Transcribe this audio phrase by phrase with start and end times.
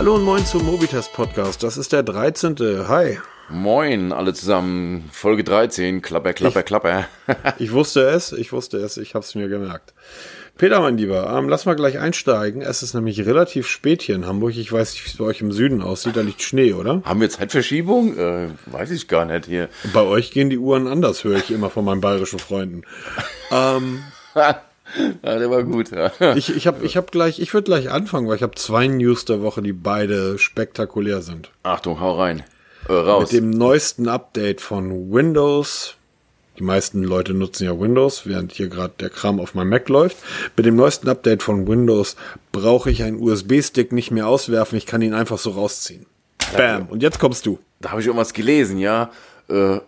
[0.00, 1.62] Hallo und moin zum Mobitest Podcast.
[1.62, 2.56] Das ist der 13.
[2.88, 3.18] Hi.
[3.50, 5.10] Moin, alle zusammen.
[5.12, 6.00] Folge 13.
[6.00, 7.04] Klapper, klapper, Ich- klapper.
[7.58, 9.92] Ich wusste es, ich wusste es, ich hab's mir gemerkt.
[10.56, 12.62] Peter, mein Lieber, ähm, lass mal gleich einsteigen.
[12.62, 14.56] Es ist nämlich relativ spät hier in Hamburg.
[14.56, 16.16] Ich weiß nicht, wie es bei euch im Süden aussieht.
[16.16, 17.02] Da liegt Schnee, oder?
[17.04, 18.16] Haben wir Zeitverschiebung?
[18.16, 19.68] Äh, weiß ich gar nicht hier.
[19.92, 22.84] Bei euch gehen die Uhren anders, höre ich immer von meinen bayerischen Freunden.
[23.52, 24.02] Ähm,
[25.22, 25.90] ja, der war gut.
[25.90, 26.34] Ja.
[26.34, 29.24] ich ich habe ich hab gleich, ich würde gleich anfangen, weil ich habe zwei News
[29.24, 31.50] der Woche, die beide spektakulär sind.
[31.62, 32.44] Achtung, hau rein.
[32.88, 33.32] Äh, raus.
[33.32, 35.96] Mit dem neuesten Update von Windows.
[36.58, 40.18] Die meisten Leute nutzen ja Windows, während hier gerade der Kram auf meinem Mac läuft.
[40.56, 42.16] Mit dem neuesten Update von Windows
[42.52, 44.76] brauche ich einen USB-Stick nicht mehr auswerfen.
[44.76, 46.04] Ich kann ihn einfach so rausziehen.
[46.54, 46.88] Bam.
[46.88, 47.58] Und jetzt kommst du.
[47.80, 49.10] Da habe ich irgendwas gelesen, ja.
[49.48, 49.78] Äh,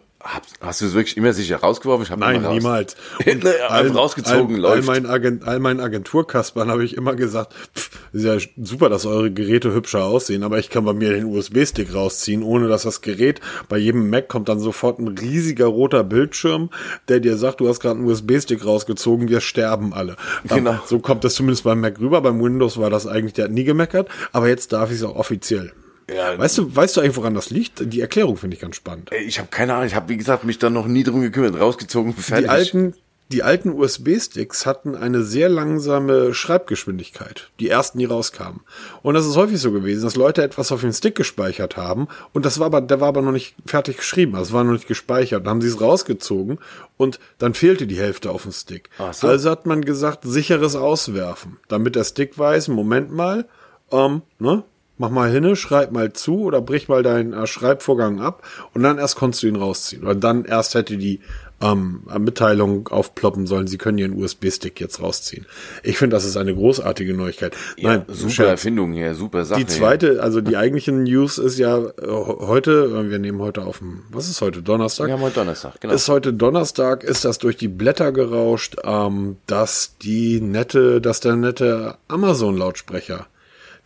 [0.61, 2.05] hast du es wirklich immer sicher rausgeworfen?
[2.05, 2.55] Ich hab Nein, raus.
[2.55, 2.97] niemals.
[3.25, 3.33] Nee,
[3.69, 4.87] einfach rausgezogen, all, all, läuft.
[4.87, 9.31] mein Agent, all meinen Agenturkaspern habe ich immer gesagt, pff, ist ja super, dass eure
[9.33, 13.41] Geräte hübscher aussehen, aber ich kann bei mir den USB-Stick rausziehen, ohne dass das Gerät,
[13.69, 16.71] bei jedem Mac kommt dann sofort ein riesiger roter Bildschirm,
[17.09, 20.17] der dir sagt, du hast gerade einen USB-Stick rausgezogen, wir sterben alle.
[20.45, 20.79] Dann- Genau.
[20.87, 23.65] So kommt das zumindest beim Mac rüber, beim Windows war das eigentlich, der hat nie
[23.65, 25.73] gemeckert, aber jetzt darf ich es auch offiziell.
[26.11, 26.39] Ja.
[26.39, 27.93] Weißt du, weißt du eigentlich, woran das liegt?
[27.93, 29.11] Die Erklärung finde ich ganz spannend.
[29.13, 29.87] Ey, Ich habe keine Ahnung.
[29.87, 31.59] Ich habe, wie gesagt, mich dann noch nie drum gekümmert.
[31.59, 32.45] Rausgezogen, fertig.
[32.45, 32.95] Die alten,
[33.33, 38.61] die alten USB-Sticks hatten eine sehr langsame Schreibgeschwindigkeit, die ersten, die rauskamen.
[39.03, 42.45] Und das ist häufig so gewesen, dass Leute etwas auf den Stick gespeichert haben und
[42.45, 45.47] das war aber, der war aber noch nicht fertig geschrieben, also war noch nicht gespeichert.
[45.47, 46.59] Dann haben sie es rausgezogen
[46.99, 48.91] und dann fehlte die Hälfte auf dem Stick.
[49.13, 49.29] So.
[49.29, 53.47] Also hat man gesagt, sicheres Auswerfen, damit der Stick weiß, Moment mal,
[53.91, 54.63] ähm, ne?
[54.99, 58.43] Mach mal hinne, schreib mal zu oder brich mal deinen äh, Schreibvorgang ab
[58.75, 60.03] und dann erst konntest du ihn rausziehen.
[60.03, 61.21] Oder dann erst hätte die
[61.63, 65.47] ähm, Mitteilung aufploppen sollen, sie können ihren USB-Stick jetzt rausziehen.
[65.83, 67.55] Ich finde, das ist eine großartige Neuigkeit.
[67.77, 68.51] ja, Nein, super Scherz.
[68.51, 69.61] Erfindung hier, super Sache.
[69.61, 73.79] Die zweite, also die eigentliche News ist ja äh, heute, äh, wir nehmen heute auf
[73.79, 75.07] dem, was ist heute, Donnerstag?
[75.07, 75.95] Wir haben heute Donnerstag, genau.
[75.95, 81.37] Ist heute Donnerstag, ist das durch die Blätter gerauscht, ähm, dass die nette, dass der
[81.37, 83.27] nette Amazon-Lautsprecher,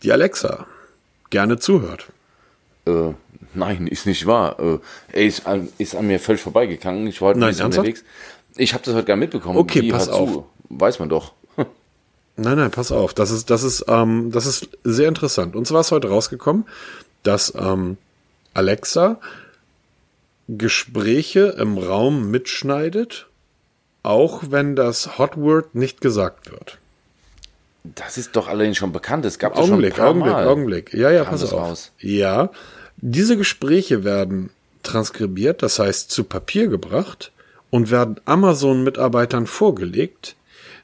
[0.03, 0.65] die Alexa,
[1.29, 2.07] gerne zuhört.
[2.85, 3.13] Äh,
[3.53, 4.57] nein, ist nicht wahr.
[5.13, 7.07] Äh, ist, an, ist an mir völlig vorbeigegangen.
[7.07, 8.03] Ich war heute Nein, unterwegs.
[8.55, 9.57] Ich habe das heute gar nicht mitbekommen.
[9.57, 10.45] Okay, Wie, pass hör zu.
[10.69, 11.33] Weiß man doch.
[12.35, 13.13] Nein, nein, pass auf.
[13.13, 15.55] Das ist, das ist, ähm, das ist sehr interessant.
[15.55, 16.65] Und zwar ist heute rausgekommen,
[17.23, 17.97] dass ähm,
[18.53, 19.19] Alexa
[20.47, 23.27] Gespräche im Raum mitschneidet,
[24.03, 26.77] auch wenn das Hot Word nicht gesagt wird.
[27.83, 29.25] Das ist doch allerdings schon bekannt.
[29.25, 30.47] Es gab Augenblick, schon ein Augenblick, Mal.
[30.47, 30.93] Augenblick.
[30.93, 31.53] Ja, ja, pass auf.
[31.53, 31.91] raus.
[31.99, 32.49] Ja,
[32.97, 34.49] diese Gespräche werden
[34.83, 37.31] transkribiert, das heißt zu Papier gebracht
[37.69, 40.35] und werden Amazon-Mitarbeitern vorgelegt,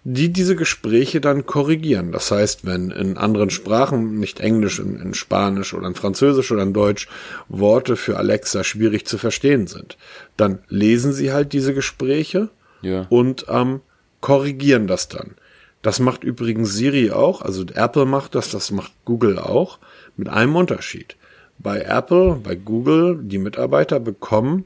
[0.05, 2.11] die diese Gespräche dann korrigieren.
[2.11, 6.63] Das heißt, wenn in anderen Sprachen, nicht Englisch, in, in Spanisch oder in Französisch oder
[6.63, 7.07] in Deutsch,
[7.47, 9.97] Worte für Alexa schwierig zu verstehen sind,
[10.35, 12.49] dann lesen sie halt diese Gespräche
[12.81, 13.07] Ja.
[13.09, 13.79] und ähm,
[14.19, 15.35] korrigieren das dann.
[15.83, 19.79] Das macht übrigens Siri auch, also Apple macht das, das macht Google auch,
[20.15, 21.17] mit einem Unterschied.
[21.59, 24.65] Bei Apple, bei Google, die Mitarbeiter bekommen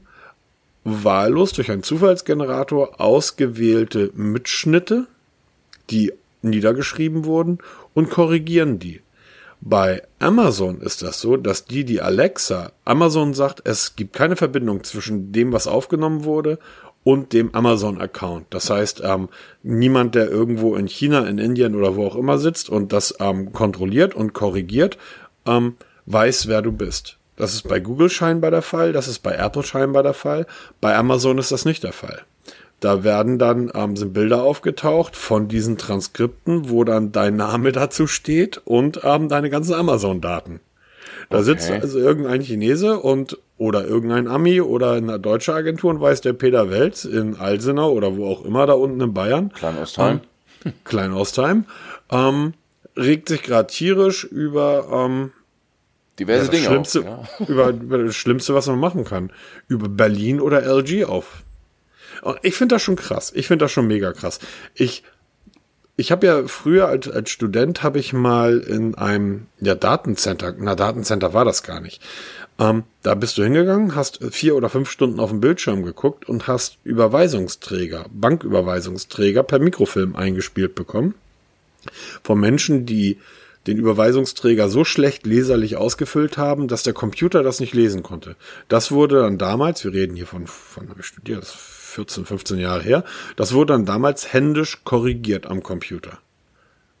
[0.84, 5.06] wahllos durch einen Zufallsgenerator ausgewählte Mitschnitte,
[5.90, 6.12] die
[6.42, 7.58] niedergeschrieben wurden
[7.94, 9.02] und korrigieren die.
[9.60, 14.84] Bei Amazon ist das so, dass die, die Alexa, Amazon sagt, es gibt keine Verbindung
[14.84, 16.60] zwischen dem, was aufgenommen wurde
[17.08, 18.48] und dem Amazon-Account.
[18.50, 19.30] Das heißt, ähm,
[19.62, 23.54] niemand, der irgendwo in China, in Indien oder wo auch immer sitzt und das ähm,
[23.54, 24.98] kontrolliert und korrigiert,
[25.46, 27.16] ähm, weiß, wer du bist.
[27.34, 30.44] Das ist bei Google scheinbar der Fall, das ist bei Apple scheinbar der Fall,
[30.82, 32.24] bei Amazon ist das nicht der Fall.
[32.80, 38.06] Da werden dann ähm, sind Bilder aufgetaucht von diesen Transkripten, wo dann dein Name dazu
[38.06, 40.60] steht und ähm, deine ganzen Amazon-Daten.
[41.30, 46.20] Da sitzt also irgendein Chinese und oder irgendein Ami oder eine deutsche Agentur und weiß
[46.20, 50.20] der Peter Welz in Alsenau oder wo auch immer da unten in Bayern, Klein-Ostheim.
[50.84, 51.64] Klein-Ostheim,
[52.10, 52.54] ähm,
[52.96, 55.32] regt sich gerade tierisch über ähm,
[56.18, 57.40] Diverse das Dinge Schlimmste, auch.
[57.40, 57.46] Ja.
[57.48, 59.30] über, über das Schlimmste, was man machen kann.
[59.68, 61.44] Über Berlin oder LG auf.
[62.22, 63.32] Und ich finde das schon krass.
[63.34, 64.40] Ich finde das schon mega krass.
[64.74, 65.04] Ich,
[65.98, 70.76] ich habe ja früher als, als Student habe ich mal in einem ja, Datencenter, na
[70.76, 72.00] Datencenter war das gar nicht.
[72.60, 76.46] Ähm, da bist du hingegangen, hast vier oder fünf Stunden auf dem Bildschirm geguckt und
[76.46, 81.14] hast Überweisungsträger, Banküberweisungsträger per Mikrofilm eingespielt bekommen
[82.22, 83.18] von Menschen, die
[83.66, 88.36] den Überweisungsträger so schlecht leserlich ausgefüllt haben, dass der Computer das nicht lesen konnte.
[88.68, 91.44] Das wurde dann damals, wir reden hier von, von habe ich studiert,
[91.98, 93.04] 14, 15 Jahre her,
[93.34, 96.18] das wurde dann damals händisch korrigiert am Computer.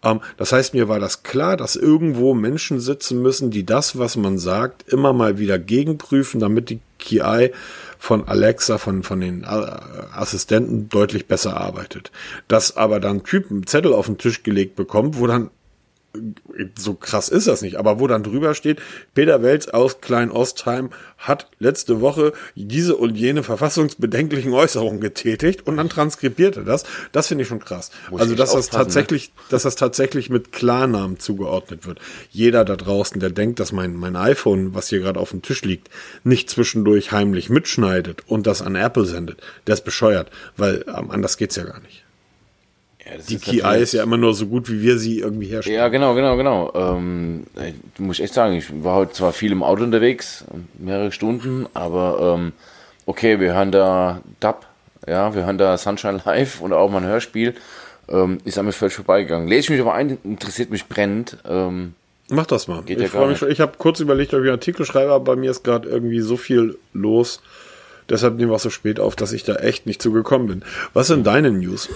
[0.02, 4.16] Ähm, das heißt, mir war das klar, dass irgendwo Menschen sitzen müssen, die das, was
[4.16, 7.52] man sagt, immer mal wieder gegenprüfen, damit die KI
[7.96, 12.10] von Alexa, von, von den äh, Assistenten deutlich besser arbeitet.
[12.48, 15.50] Dass aber dann Typen Zettel auf den Tisch gelegt bekommt, wo dann
[16.76, 18.80] so krass ist das nicht, aber wo dann drüber steht,
[19.14, 25.88] Peter Welz aus Klein-Ostheim hat letzte Woche diese und jene verfassungsbedenklichen Äußerungen getätigt und dann
[25.88, 26.84] transkribiert er das.
[27.12, 27.90] Das finde ich schon krass.
[28.10, 28.78] Muss also, dass das ne?
[28.78, 29.42] tatsächlich, ne?
[29.50, 32.00] dass das tatsächlich mit Klarnamen zugeordnet wird.
[32.30, 35.62] Jeder da draußen, der denkt, dass mein, mein iPhone, was hier gerade auf dem Tisch
[35.62, 35.90] liegt,
[36.24, 41.36] nicht zwischendurch heimlich mitschneidet und das an Apple sendet, der ist bescheuert, weil ähm, anders
[41.36, 42.04] geht's ja gar nicht.
[43.08, 45.76] Ja, die KI ist ja immer nur so gut, wie wir sie irgendwie herstellen.
[45.76, 46.72] Ja, genau, genau, genau.
[46.74, 47.46] Ähm,
[47.98, 50.44] muss ich echt sagen, ich war heute zwar viel im Auto unterwegs,
[50.78, 52.52] mehrere Stunden, aber ähm,
[53.06, 54.66] okay, wir hören da Dub,
[55.06, 57.54] ja, wir hören da Sunshine Live und auch mal ein Hörspiel.
[58.10, 59.48] Ähm, ist an mir völlig vorbeigegangen.
[59.48, 61.36] Lese ich mich aber ein, interessiert mich brennend.
[61.46, 61.94] Ähm,
[62.30, 62.82] Mach das mal.
[62.86, 63.50] ich ja freue mich schon.
[63.50, 66.20] Ich habe kurz überlegt, ob ich einen Artikel schreibe, aber bei mir ist gerade irgendwie
[66.20, 67.42] so viel los.
[68.08, 70.62] Deshalb nehmen wir auch so spät auf, dass ich da echt nicht zugekommen bin.
[70.94, 71.90] Was sind deine News?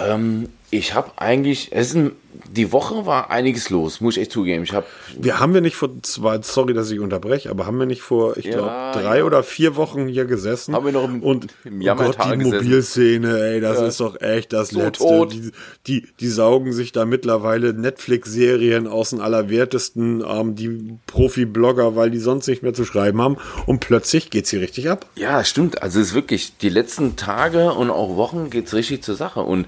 [0.00, 2.12] Ähm, ich habe eigentlich, es ist ein,
[2.52, 4.64] die Woche war einiges los, muss ich echt zugeben.
[4.64, 4.84] Ich hab,
[5.16, 8.36] wir haben wir nicht vor zwei, sorry, dass ich unterbreche, aber haben wir nicht vor,
[8.36, 9.24] ich ja, glaube, drei ja.
[9.24, 12.56] oder vier Wochen hier gesessen haben wir noch im, und im oh Gott, die gesessen.
[12.56, 13.86] Mobilszene, ey, das ja.
[13.86, 15.26] ist doch echt das so Letzte.
[15.28, 15.52] Die,
[15.86, 22.18] die, die saugen sich da mittlerweile Netflix-Serien aus den Allerwertesten, ähm, die Profi-Blogger, weil die
[22.18, 23.36] sonst nicht mehr zu schreiben haben
[23.66, 25.06] und plötzlich geht's hier richtig ab.
[25.14, 25.82] Ja, stimmt.
[25.82, 29.66] Also es ist wirklich, die letzten Tage und auch Wochen geht's richtig zur Sache und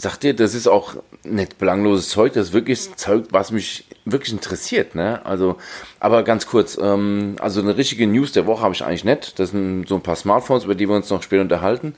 [0.00, 0.94] sagt dir, das ist auch
[1.24, 4.94] nicht belangloses Zeug, das ist wirklich Zeug, was mich wirklich interessiert.
[4.94, 5.24] Ne?
[5.26, 5.56] Also,
[5.98, 9.38] aber ganz kurz, ähm, also eine richtige News der Woche habe ich eigentlich nicht.
[9.38, 11.94] Das sind so ein paar Smartphones, über die wir uns noch später unterhalten.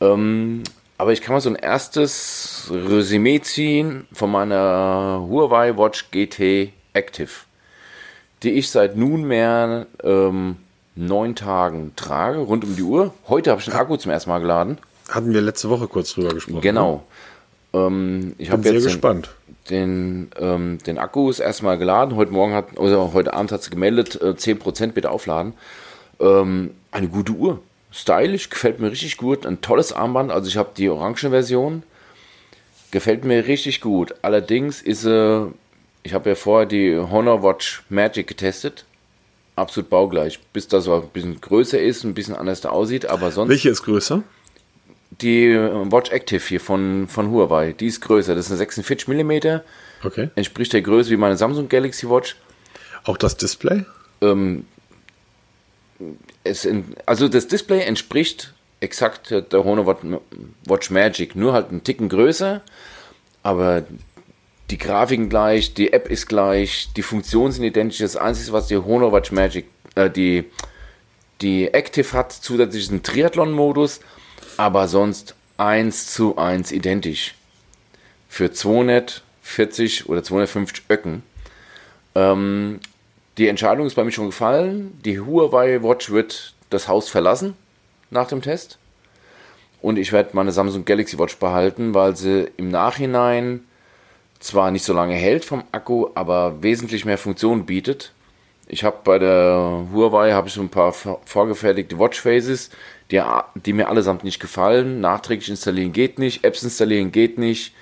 [0.00, 0.64] Ähm,
[0.96, 7.30] aber ich kann mal so ein erstes Resümee ziehen von meiner Huawei Watch GT Active,
[8.42, 10.56] die ich seit nunmehr ähm,
[10.96, 13.14] neun Tagen trage, rund um die Uhr.
[13.28, 14.78] Heute habe ich den Akku zum ersten Mal geladen.
[15.08, 16.60] Hatten wir letzte Woche kurz drüber gesprochen.
[16.60, 16.92] Genau.
[16.92, 17.00] Ne?
[17.72, 19.30] Ähm, ich habe jetzt gespannt.
[19.70, 22.16] Den, ähm, den Akku ist erstmal geladen.
[22.16, 25.52] Heute Morgen hat, oder heute Abend hat sie gemeldet, äh, 10% bitte aufladen.
[26.20, 27.60] Ähm, eine gute Uhr.
[27.90, 29.46] Stylisch, gefällt mir richtig gut.
[29.46, 30.30] Ein tolles Armband.
[30.30, 31.82] Also ich habe die orange Version.
[32.90, 34.14] Gefällt mir richtig gut.
[34.22, 35.46] Allerdings ist sie, äh,
[36.02, 38.86] ich habe ja vorher die Honor Watch Magic getestet.
[39.56, 40.38] Absolut baugleich.
[40.52, 43.50] Bis das so ein bisschen größer ist, ein bisschen anders da aussieht, aber sonst.
[43.50, 44.22] Welche ist größer?
[45.10, 48.34] Die Watch Active hier von, von Huawei, die ist größer.
[48.34, 49.60] Das ist eine 46 mm.
[50.04, 50.30] Okay.
[50.34, 52.36] Entspricht der Größe wie meine Samsung Galaxy Watch.
[53.04, 53.84] Auch das Display?
[54.20, 54.66] Ähm,
[56.44, 59.98] in, also das Display entspricht exakt der Honor
[60.66, 62.62] Watch Magic, nur halt einen Ticken größer,
[63.42, 63.84] aber
[64.70, 67.98] die Grafiken gleich, die App ist gleich, die Funktionen sind identisch.
[67.98, 70.44] Das Einzige, was die Honor Watch Magic, äh, die,
[71.40, 74.00] die Active hat, zusätzlich ist ein Triathlon-Modus
[74.58, 77.34] aber sonst eins zu eins identisch.
[78.28, 81.22] Für 240 oder 250 Öcken.
[82.14, 82.80] Ähm,
[83.38, 85.00] die Entscheidung ist bei mir schon gefallen.
[85.04, 87.56] Die Huawei Watch wird das Haus verlassen
[88.10, 88.78] nach dem Test.
[89.80, 93.60] Und ich werde meine Samsung Galaxy Watch behalten, weil sie im Nachhinein
[94.40, 98.12] zwar nicht so lange hält vom Akku, aber wesentlich mehr Funktionen bietet.
[98.66, 102.70] Ich habe bei der Huawei habe ich so ein paar vorgefertigte Watchfaces,
[103.10, 103.22] die,
[103.54, 105.00] die mir allesamt nicht gefallen.
[105.00, 107.72] Nachträglich installieren geht nicht, Apps installieren geht nicht.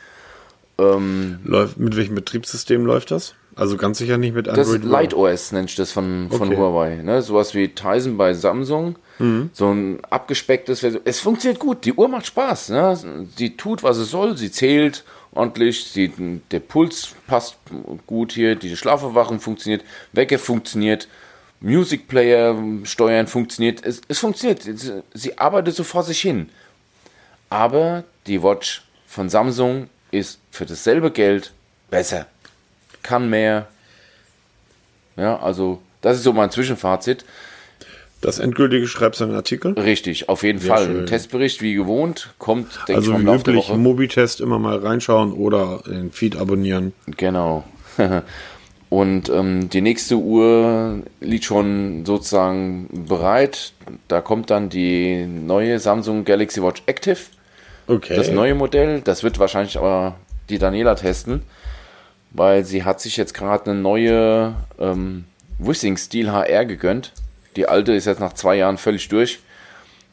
[0.79, 3.35] Ähm, läuft, mit welchem Betriebssystem läuft das?
[3.57, 4.83] Also ganz sicher nicht mit Android.
[4.83, 6.57] Das Light OS nennt ich das von, von okay.
[6.59, 6.97] Huawei.
[6.97, 7.23] Ne?
[7.23, 8.97] Sowas wie Tizen bei Samsung.
[9.19, 9.49] Mhm.
[9.55, 11.01] So ein abgespecktes Version.
[11.07, 11.87] Es funktioniert gut.
[11.87, 12.69] Die Uhr macht Spaß.
[12.69, 13.27] Ne?
[13.35, 14.37] Sie tut, was es soll.
[14.37, 15.87] Sie zählt ordentlich.
[15.87, 16.13] Sie,
[16.51, 17.57] der Puls passt
[18.07, 18.57] gut hier.
[18.57, 19.83] Die Schlafverwachung funktioniert.
[20.13, 21.09] Wecker funktioniert.
[21.61, 23.85] Music Player steuern funktioniert.
[23.85, 24.63] Es, es funktioniert.
[25.15, 26.51] Sie arbeitet so vor sich hin.
[27.49, 31.53] Aber die Watch von Samsung ist für dasselbe Geld
[31.91, 32.27] besser.
[33.03, 33.69] Kann mehr.
[35.17, 37.25] Ja, also das ist so mein Zwischenfazit.
[38.21, 39.73] Das endgültige schreibst du einen Artikel?
[39.75, 40.87] Richtig, auf jeden Sehr Fall.
[40.87, 41.01] Schön.
[41.01, 45.33] Ein Testbericht wie gewohnt kommt, denke also ich mal, wie üblich, Mobitest immer mal reinschauen
[45.33, 46.93] oder den Feed abonnieren.
[47.07, 47.65] Genau.
[48.89, 53.73] Und ähm, die nächste Uhr liegt schon sozusagen bereit.
[54.07, 57.19] Da kommt dann die neue Samsung Galaxy Watch Active.
[57.89, 58.17] Okay.
[58.17, 59.01] Das neue Modell.
[59.01, 60.17] Das wird wahrscheinlich aber
[60.49, 61.43] die Daniela testen,
[62.31, 65.25] weil sie hat sich jetzt gerade eine neue ähm,
[65.59, 67.13] Wissing Steel HR gegönnt.
[67.57, 69.41] Die alte ist jetzt nach zwei Jahren völlig durch.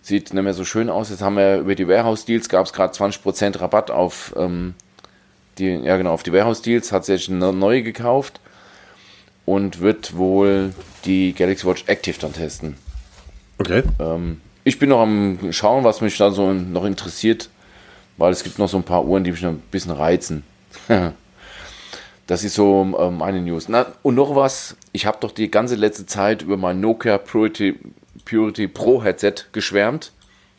[0.01, 1.11] Sieht nicht mehr so schön aus.
[1.11, 4.73] Jetzt haben wir über die Warehouse Deals gab es gerade 20% Rabatt auf ähm,
[5.59, 8.39] Die, ja, genau, auf die Warehouse Deals hat sie jetzt eine neue gekauft
[9.45, 10.73] und wird wohl
[11.05, 12.75] die Galaxy Watch Active dann testen.
[13.57, 13.83] Okay.
[13.99, 17.49] Ähm, ich bin noch am Schauen, was mich da so noch interessiert,
[18.17, 20.43] weil es gibt noch so ein paar Uhren, die mich noch ein bisschen reizen.
[22.27, 23.67] das ist so ähm, meine News.
[23.67, 27.77] Na, und noch was, ich habe doch die ganze letzte Zeit über mein Nokia Purity,
[28.25, 30.11] Purity Pro Headset geschwärmt.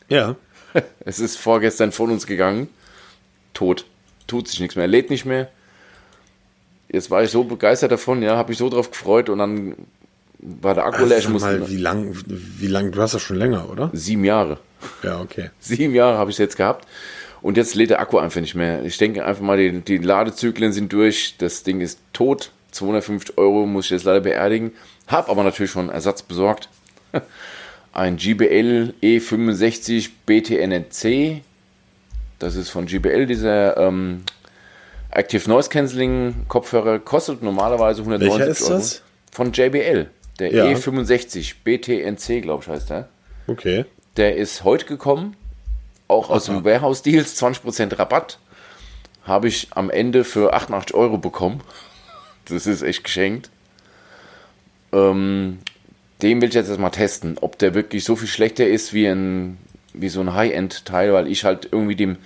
[0.09, 0.35] Ja.
[1.05, 2.67] Es ist vorgestern von uns gegangen.
[3.53, 3.85] Tot.
[4.27, 4.87] Tut sich nichts mehr.
[4.87, 5.49] Lädt nicht mehr.
[6.95, 9.75] Jetzt war ich so begeistert davon, ja, habe ich so drauf gefreut und dann
[10.39, 11.17] war der Akku leer.
[11.17, 13.89] Ich musste mal, wie lang, wie lang, du hast das schon länger, oder?
[13.91, 14.59] sieben Jahre.
[15.03, 15.49] Ja, okay.
[15.59, 16.87] Sieben Jahre habe ich es jetzt gehabt.
[17.41, 18.85] Und jetzt lädt der Akku einfach nicht mehr.
[18.85, 21.35] Ich denke einfach mal, die, die Ladezyklen sind durch.
[21.37, 22.51] Das Ding ist tot.
[22.71, 24.71] 250 Euro muss ich jetzt leider beerdigen.
[25.07, 26.69] Hab aber natürlich schon Ersatz besorgt.
[27.91, 31.41] Ein GBL E65 BTNC.
[32.39, 34.23] Das ist von GBL, dieser ähm,
[35.15, 36.99] Active Noise Cancelling Kopfhörer.
[36.99, 38.73] Kostet normalerweise 190 Welcher ist Euro.
[38.73, 39.01] das?
[39.31, 40.09] Von JBL.
[40.39, 40.65] Der Ja.
[40.65, 43.07] E65 BTNC, glaube ich, heißt der.
[43.47, 43.85] Okay.
[44.17, 45.35] Der ist heute gekommen,
[46.07, 48.39] auch aus dem Warehouse Deals, 20% Rabatt.
[49.23, 51.61] Habe ich am Ende für 88 Euro bekommen.
[52.45, 53.49] Das ist echt geschenkt.
[54.93, 55.59] Ähm,
[56.21, 59.57] den will ich jetzt erstmal testen, ob der wirklich so viel schlechter ist wie, ein,
[59.93, 62.17] wie so ein High-End-Teil, weil ich halt irgendwie dem,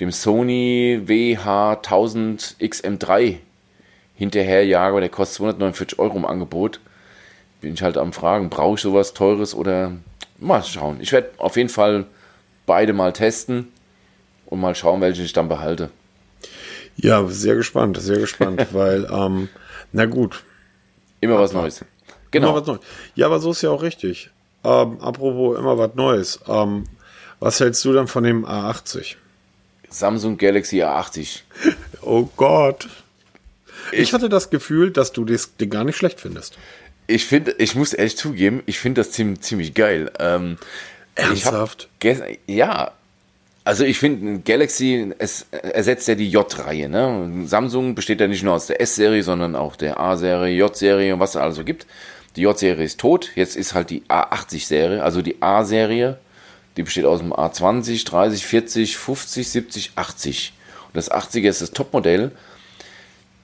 [0.00, 3.38] dem Sony WH1000 XM3
[4.14, 6.80] hinterherjage, aber der kostet 249 Euro im Angebot.
[7.60, 9.92] Bin ich halt am Fragen, brauche ich sowas Teures oder
[10.38, 10.98] mal schauen.
[11.00, 12.04] Ich werde auf jeden Fall
[12.66, 13.68] beide mal testen
[14.46, 15.90] und mal schauen, welche ich dann behalte.
[16.96, 19.48] Ja, sehr gespannt, sehr gespannt, weil, ähm,
[19.92, 20.44] na gut.
[21.20, 21.80] Immer was Neues.
[21.80, 21.88] Immer
[22.30, 22.54] Genau.
[22.54, 22.80] was Neues.
[23.14, 24.30] Ja, aber so ist ja auch richtig.
[24.64, 26.40] Ähm, apropos immer was Neues.
[26.46, 26.84] Ähm,
[27.40, 29.16] was hältst du dann von dem A80?
[29.90, 31.40] Samsung Galaxy A80.
[32.00, 32.88] Oh Gott.
[33.92, 36.56] Ich, hatte das Gefühl, dass du das Ding gar nicht schlecht findest.
[37.06, 40.10] Ich finde, ich muss ehrlich zugeben, ich finde das ziemlich, ziemlich geil.
[40.18, 40.56] Ähm,
[41.16, 41.88] ich Ernsthaft?
[42.46, 42.92] ja,
[43.68, 46.88] also ich finde, Galaxy, es ersetzt ja die J-Reihe.
[46.88, 47.42] Ne?
[47.44, 51.30] Samsung besteht ja nicht nur aus der S-Serie, sondern auch der A-Serie, J-Serie und was
[51.30, 51.86] es also gibt.
[52.36, 56.18] Die J-Serie ist tot, jetzt ist halt die A80-Serie, also die A-Serie,
[56.78, 60.52] die besteht aus dem A20, 30, 40, 50, 70, 80.
[60.86, 62.30] Und das 80er ist das Topmodell.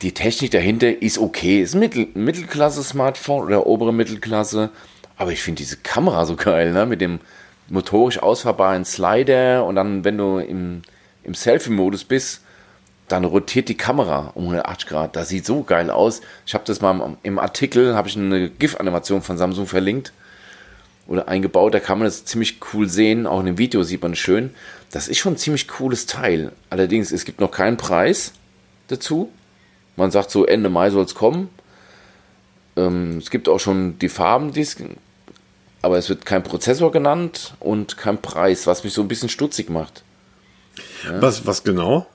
[0.03, 1.61] Die Technik dahinter ist okay.
[1.61, 4.71] Ist ein Mittel, Mittelklasse-Smartphone oder obere Mittelklasse.
[5.17, 6.87] Aber ich finde diese Kamera so geil, ne?
[6.87, 7.19] Mit dem
[7.69, 10.83] motorisch ausfahrbaren Slider und dann, wenn du im,
[11.25, 12.43] im Selfie-Modus bist,
[13.09, 15.17] dann rotiert die Kamera um 180 Grad.
[15.17, 16.21] Das sieht so geil aus.
[16.47, 20.12] Ich habe das mal im Artikel, habe ich eine GIF-Animation von Samsung verlinkt
[21.07, 21.75] oder eingebaut.
[21.75, 23.27] Da kann man das ziemlich cool sehen.
[23.27, 24.51] Auch in dem Video sieht man es schön.
[24.91, 26.53] Das ist schon ein ziemlich cooles Teil.
[26.71, 28.33] Allerdings, es gibt noch keinen Preis
[28.89, 29.31] dazu.
[29.97, 31.49] Man sagt so, Ende Mai soll es kommen.
[32.77, 34.77] Ähm, es gibt auch schon die Farben, die es,
[35.83, 39.71] aber es wird kein Prozessor genannt und kein Preis, was mich so ein bisschen stutzig
[39.71, 40.03] macht.
[41.21, 42.07] Was, was genau?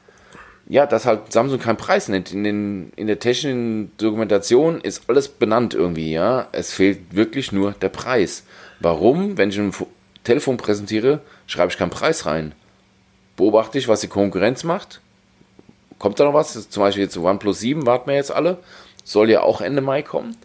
[0.67, 2.31] Ja, dass halt Samsung keinen Preis nennt.
[2.31, 6.47] In, den, in der technischen Dokumentation ist alles benannt irgendwie, ja.
[6.51, 8.43] Es fehlt wirklich nur der Preis.
[8.79, 9.37] Warum?
[9.37, 9.87] Wenn ich ein Fo-
[10.23, 12.53] Telefon präsentiere, schreibe ich keinen Preis rein.
[13.35, 15.01] Beobachte ich, was die Konkurrenz macht.
[15.97, 16.69] Kommt da noch was?
[16.69, 18.57] Zum Beispiel jetzt OnePlus 7, warten wir jetzt alle.
[19.03, 20.35] Soll ja auch Ende Mai kommen.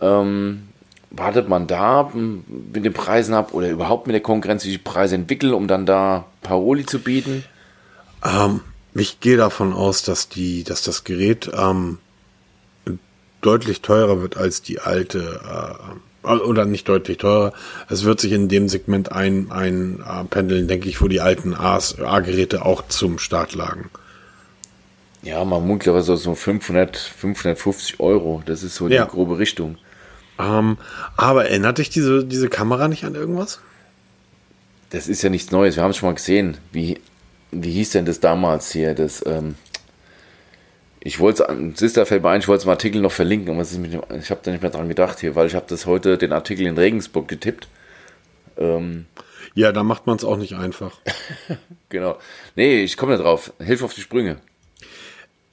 [0.00, 0.68] Ähm,
[1.10, 5.14] wartet man da mit den Preisen ab oder überhaupt mit der Konkurrenz, wie die Preise
[5.14, 7.44] entwickeln, um dann da Paroli zu bieten?
[8.24, 8.60] Ähm,
[8.94, 11.98] ich gehe davon aus, dass die, dass das Gerät ähm,
[13.40, 17.52] deutlich teurer wird als die alte, äh, oder nicht deutlich teurer.
[17.88, 21.54] Es wird sich in dem Segment ein, ein äh, pendeln, denke ich, wo die alten
[21.54, 23.90] A-Geräte auch zum Start lagen.
[25.22, 28.42] Ja, man munkelt so 500, 550 Euro.
[28.46, 29.04] Das ist so Ja.
[29.04, 29.78] die grobe Richtung.
[30.38, 30.78] Ähm,
[31.16, 33.60] aber erinnert dich diese, diese Kamera nicht an irgendwas?
[34.90, 35.76] Das ist ja nichts Neues.
[35.76, 36.56] Wir haben es schon mal gesehen.
[36.72, 37.00] Wie,
[37.50, 38.94] wie hieß denn das damals hier?
[38.94, 39.56] Das, ähm,
[41.00, 43.62] ich wollte es, Sister fällt mir ein, ich wollte es im Artikel noch verlinken, aber
[43.62, 45.66] es ist mit dem, ich habe da nicht mehr dran gedacht hier, weil ich habe
[45.68, 47.68] das heute, den Artikel in Regensburg getippt.
[48.56, 49.06] Ähm,
[49.54, 50.98] Ja, da macht man es auch nicht einfach.
[51.88, 52.18] genau.
[52.56, 53.52] Nee, ich komme da drauf.
[53.58, 54.38] Hilf auf die Sprünge.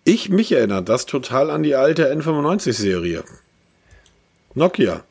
[0.04, 3.24] Ich, mich erinnert das total an die alte N95-Serie.
[4.54, 5.04] Nokia.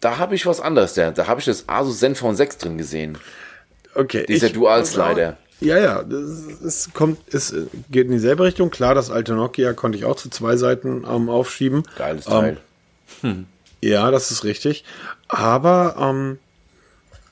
[0.00, 0.94] Da habe ich was anderes.
[0.94, 3.18] Da, da habe ich das Asus Zenfone 6 drin gesehen.
[3.94, 4.26] Okay.
[4.26, 5.38] Dieser Dual-Slider.
[5.64, 6.04] Ja, ja,
[6.64, 7.54] es kommt, es
[7.90, 8.70] geht in dieselbe Richtung.
[8.70, 11.82] Klar, das alte Nokia konnte ich auch zu zwei Seiten ähm, aufschieben.
[11.96, 12.56] Geiles Ähm,
[13.22, 13.44] Teil.
[13.80, 14.84] Ja, das ist richtig.
[15.28, 16.38] Aber ähm,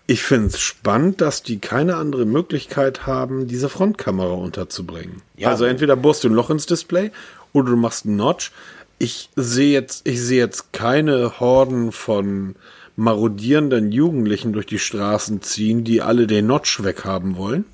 [0.06, 5.22] Ich finde es spannend, dass die keine andere Möglichkeit haben, diese Frontkamera unterzubringen.
[5.36, 5.50] Ja.
[5.50, 7.12] Also entweder bohrst du ein Loch ins Display
[7.52, 8.50] oder du machst einen Notch.
[8.98, 12.56] Ich sehe jetzt, ich sehe jetzt keine Horden von
[12.96, 17.64] marodierenden Jugendlichen durch die Straßen ziehen, die alle den Notch weghaben wollen.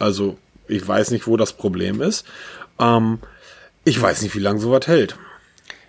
[0.00, 2.24] Also ich weiß nicht, wo das Problem ist.
[2.78, 3.18] Ähm,
[3.84, 5.16] ich weiß nicht, wie lange sowas hält.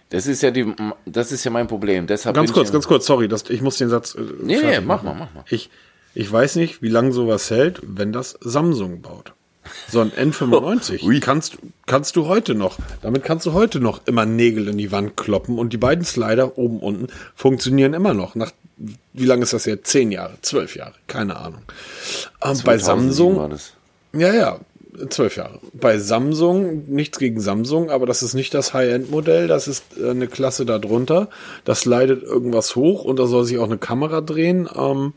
[0.10, 0.74] Das ist ja die,
[1.06, 2.06] das ist ja mein Problem.
[2.06, 4.16] Deshalb Ganz kurz, ganz kurz, sorry, das, ich muss den Satz.
[4.16, 5.46] Äh, Nee, nee, mach mal, mach mal.
[5.50, 5.70] Ich,
[6.14, 9.34] ich weiß nicht, wie lange sowas hält, wenn das Samsung baut.
[9.88, 11.20] So ein N95 Ui.
[11.20, 15.16] kannst, kannst du heute noch, damit kannst du heute noch immer Nägel in die Wand
[15.16, 18.36] kloppen und die beiden Slider oben unten funktionieren immer noch.
[18.36, 19.88] Nach, wie lange ist das jetzt?
[19.88, 21.62] Zehn Jahre, zwölf Jahre, keine Ahnung.
[22.44, 23.60] Ähm, bei 2007 Samsung.
[24.14, 24.60] Ja, ja,
[25.10, 25.60] zwölf Jahre.
[25.74, 30.28] Bei Samsung, nichts gegen Samsung, aber das ist nicht das High-End-Modell, das ist äh, eine
[30.28, 31.30] Klasse darunter.
[31.66, 34.70] Das leidet irgendwas hoch und da soll sich auch eine Kamera drehen.
[34.76, 35.14] Ähm,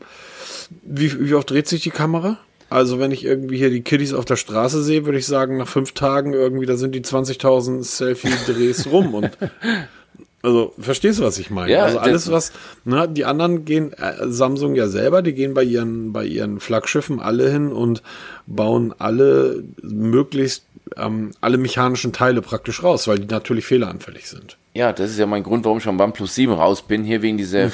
[0.83, 2.37] wie, wie oft dreht sich die Kamera?
[2.69, 5.67] Also wenn ich irgendwie hier die Kiddies auf der Straße sehe, würde ich sagen, nach
[5.67, 9.37] fünf Tagen irgendwie, da sind die 20.000 Selfie-Drehs rum und
[10.45, 11.71] also, verstehst du, was ich meine?
[11.71, 12.51] Ja, also alles, was,
[12.83, 17.19] na, die anderen gehen, äh, Samsung ja selber, die gehen bei ihren, bei ihren Flaggschiffen
[17.19, 18.03] alle hin und
[18.45, 20.65] bauen alle möglichst,
[20.97, 24.57] ähm, alle mechanischen Teile praktisch raus, weil die natürlich fehleranfällig sind.
[24.75, 27.37] Ja, das ist ja mein Grund, warum ich beim OnePlus 7 raus bin, hier wegen
[27.37, 27.71] dieser Hm.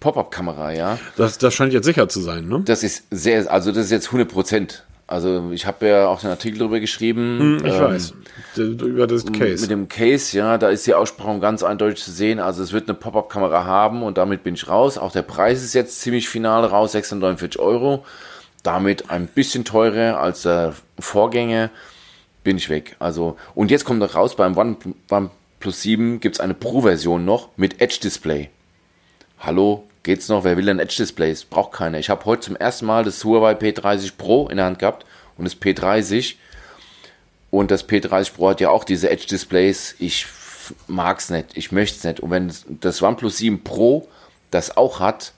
[0.00, 0.98] Pop-Up-Kamera, ja.
[1.16, 2.62] Das, das scheint jetzt sicher zu sein, ne?
[2.64, 4.84] Das ist sehr, also das ist jetzt 100 Prozent.
[5.08, 7.38] Also ich habe ja auch einen Artikel darüber geschrieben.
[7.60, 8.14] Hm, Ich ähm, weiß.
[8.56, 9.62] Über das Case.
[9.62, 12.38] Mit dem Case, ja, da ist die Aussprache ganz eindeutig zu sehen.
[12.38, 14.98] Also es wird eine Pop-Up-Kamera haben und damit bin ich raus.
[14.98, 18.04] Auch der Preis ist jetzt ziemlich final raus, 649 Euro.
[18.62, 21.70] Damit ein bisschen teurer als der Vorgänger.
[22.44, 22.96] Bin ich weg.
[22.98, 24.76] Also, und jetzt kommt noch raus, beim One,
[25.10, 28.50] OnePlus 7 gibt es eine Pro-Version noch mit Edge-Display.
[29.38, 30.42] Hallo, geht's noch?
[30.42, 31.44] Wer will denn Edge-Displays?
[31.44, 31.98] Braucht keiner.
[31.98, 35.04] Ich habe heute zum ersten Mal das Huawei P30 Pro in der Hand gehabt
[35.36, 36.36] und das P30
[37.50, 39.96] und das P30 Pro hat ja auch diese Edge-Displays.
[39.98, 40.26] Ich
[40.86, 41.48] mag's nicht.
[41.58, 42.20] Ich möchte es nicht.
[42.20, 44.08] Und wenn das OnePlus 7 Pro
[44.50, 45.34] das auch hat,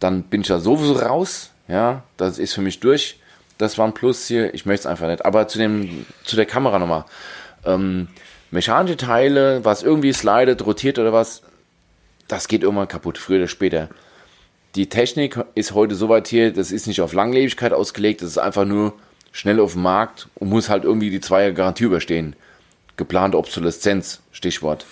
[0.00, 1.50] dann bin ich da sowieso raus.
[1.68, 3.20] Ja, das ist für mich durch.
[3.58, 5.24] Das OnePlus hier, ich möchte es einfach nicht.
[5.24, 7.04] Aber zu dem, zu der Kamera nochmal.
[7.64, 8.08] Ähm,
[8.50, 11.42] mechanische Teile, was irgendwie slidet, rotiert oder was,
[12.26, 13.88] das geht irgendwann kaputt, früher oder später.
[14.76, 18.64] Die Technik ist heute soweit hier, das ist nicht auf Langlebigkeit ausgelegt, das ist einfach
[18.64, 18.94] nur
[19.32, 22.36] schnell auf dem Markt und muss halt irgendwie die zwei Garantie überstehen.
[22.96, 24.86] Geplante Obsoleszenz, Stichwort.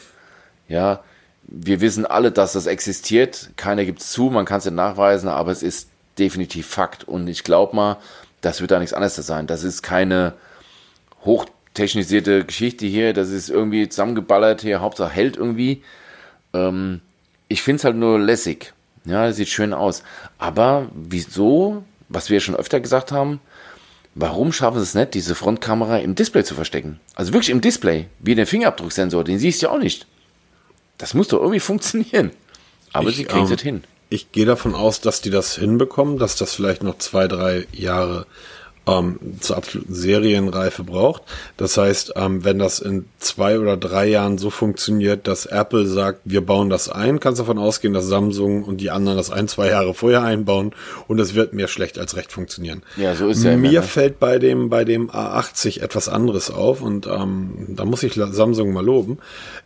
[0.69, 1.03] Ja,
[1.45, 3.51] wir wissen alle, dass das existiert.
[3.57, 5.89] Keiner gibt es zu, man kann es nicht nachweisen, aber es ist
[6.19, 7.05] definitiv Fakt.
[7.05, 7.97] Und ich glaube mal,
[8.41, 9.47] das wird da nichts anderes sein.
[9.47, 10.35] Das ist keine
[11.25, 13.13] hochtechnisierte Geschichte hier.
[13.13, 14.81] Das ist irgendwie zusammengeballert hier.
[14.81, 15.83] Hauptsache hält irgendwie.
[16.53, 17.01] Ähm,
[17.49, 18.73] ich finde es halt nur lässig.
[19.09, 20.03] Ja, das sieht schön aus.
[20.39, 23.41] Aber wieso, was wir schon öfter gesagt haben,
[24.15, 27.01] warum schaffen sie es nicht, diese Frontkamera im Display zu verstecken?
[27.15, 30.07] Also wirklich im Display, wie den Fingerabdrucksensor, den siehst du ja auch nicht.
[30.99, 32.33] Das muss doch irgendwie funktionieren.
[32.93, 33.85] Aber Ich, sie kriegen ähm, es hin.
[34.11, 38.27] Ich gehe davon aus, dass die das hinbekommen, dass das vielleicht noch zwei, drei Jahre
[38.89, 41.23] ähm, zur absoluten Serienreife braucht.
[41.57, 46.21] Das heißt, ähm, wenn das in zwei oder drei Jahren so funktioniert, dass Apple sagt,
[46.25, 49.49] wir bauen das ein, kannst du davon ausgehen, dass Samsung und die anderen das ein,
[49.49, 50.73] zwei Jahre vorher einbauen
[51.07, 52.83] und es wird mehr schlecht als recht funktionieren.
[52.97, 53.87] Ja, so ist ja immer, Mir ne?
[53.87, 58.73] fällt bei dem, bei dem A80 etwas anderes auf und ähm, da muss ich Samsung
[58.73, 59.19] mal loben.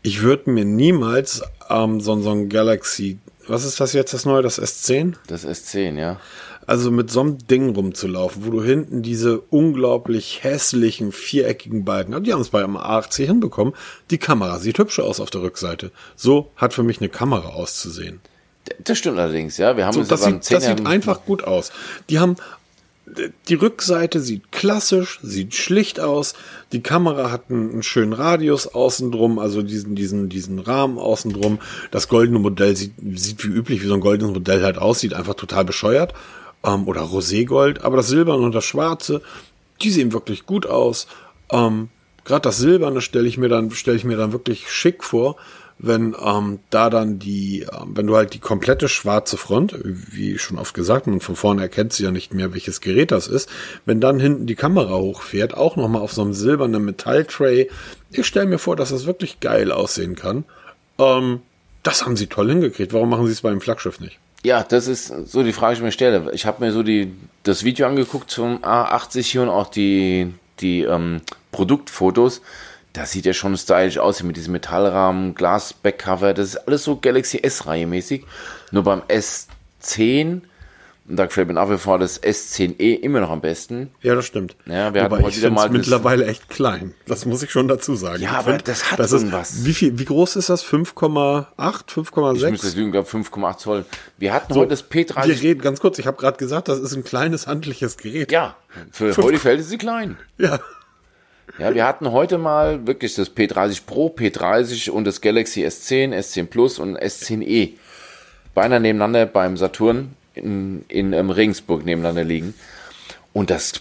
[0.03, 4.43] Ich würde mir niemals ähm, so, so ein Galaxy, was ist das jetzt das neue,
[4.43, 5.15] das S10?
[5.27, 6.21] Das S10, ja.
[6.67, 12.33] Also mit so einem Ding rumzulaufen, wo du hinten diese unglaublich hässlichen, viereckigen Balken, die
[12.33, 13.75] haben es bei einem A80 hinbekommen.
[14.11, 15.91] Die Kamera sieht hübsch aus auf der Rückseite.
[16.15, 18.21] So hat für mich eine Kamera auszusehen.
[18.85, 19.77] Das stimmt allerdings, ja.
[19.77, 21.73] Wir haben So, uns das, sieht, das 10er sieht einfach gut aus.
[22.09, 22.37] Die haben
[23.49, 26.35] die Rückseite sieht klassisch, sieht schlicht aus.
[26.71, 31.33] Die Kamera hat einen, einen schönen Radius außen drum, also diesen, diesen, diesen Rahmen außen
[31.33, 31.59] drum.
[31.91, 35.35] Das goldene Modell sieht, sieht wie üblich, wie so ein goldenes Modell halt aussieht, einfach
[35.35, 36.15] total bescheuert.
[36.65, 37.83] Ähm, oder Roségold.
[37.83, 39.23] Aber das Silberne und das Schwarze,
[39.83, 41.07] die sehen wirklich gut aus.
[41.51, 41.89] Ähm,
[42.25, 45.37] Gerade das Silberne stelle ich mir dann, stelle ich mir dann wirklich schick vor
[45.83, 50.59] wenn ähm, da dann die, ähm, wenn du halt die komplette schwarze Front, wie schon
[50.59, 53.51] oft gesagt, man von vorne erkennt sie ja nicht mehr, welches Gerät das ist,
[53.85, 57.69] wenn dann hinten die Kamera hochfährt, auch nochmal auf so einem silbernen Metalltray,
[58.13, 60.45] ich stelle mir vor, dass das wirklich geil aussehen kann.
[60.99, 61.41] Ähm,
[61.83, 62.93] das haben sie toll hingekriegt.
[62.93, 64.21] Warum machen sie es beim Flaggschiff nicht?
[64.45, 66.33] Ja, das ist so die Frage, die ich mir stelle.
[66.33, 70.83] Ich habe mir so die, das Video angeguckt zum A80 hier und auch die, die
[70.83, 71.21] ähm,
[71.53, 72.43] Produktfotos.
[72.93, 76.35] Das sieht ja schon stylisch aus hier mit diesem Metallrahmen, Glas-Backcover.
[76.35, 78.25] Das ist alles so Galaxy S-Reihe mäßig.
[78.73, 80.43] Nur beim S10
[81.09, 83.91] Und da gefällt mir nach wie vor das S10e immer noch am besten.
[84.03, 84.55] Ja, das stimmt.
[84.67, 86.95] Ja, wir Wobei hatten heute ich wieder mal es das- mittlerweile echt klein.
[87.07, 88.23] Das muss ich schon dazu sagen.
[88.23, 89.65] Ja, Ich aber find, das hat ist, irgendwas.
[89.65, 90.63] Wie viel, wie groß ist das?
[90.65, 91.47] 5,8,
[91.89, 92.77] Ich müsste 5,6?
[92.77, 93.85] lügen, glaube 5,8 Zoll.
[94.17, 95.43] Wir hatten So, heute das Wir P30.
[95.43, 95.99] reden ganz kurz.
[95.99, 98.31] Ich habe gerade gesagt, das ist ein kleines handliches Gerät.
[98.31, 98.57] Ja,
[98.93, 100.17] für heute fällt es sie klein.
[100.39, 100.61] Ja.
[101.59, 106.47] Ja, wir hatten heute mal wirklich das P30 Pro, P30 und das Galaxy S10, S10
[106.47, 107.71] Plus und S10e
[108.55, 112.55] beinahe nebeneinander beim Saturn in, in ähm, Regensburg nebeneinander liegen.
[113.33, 113.75] Und das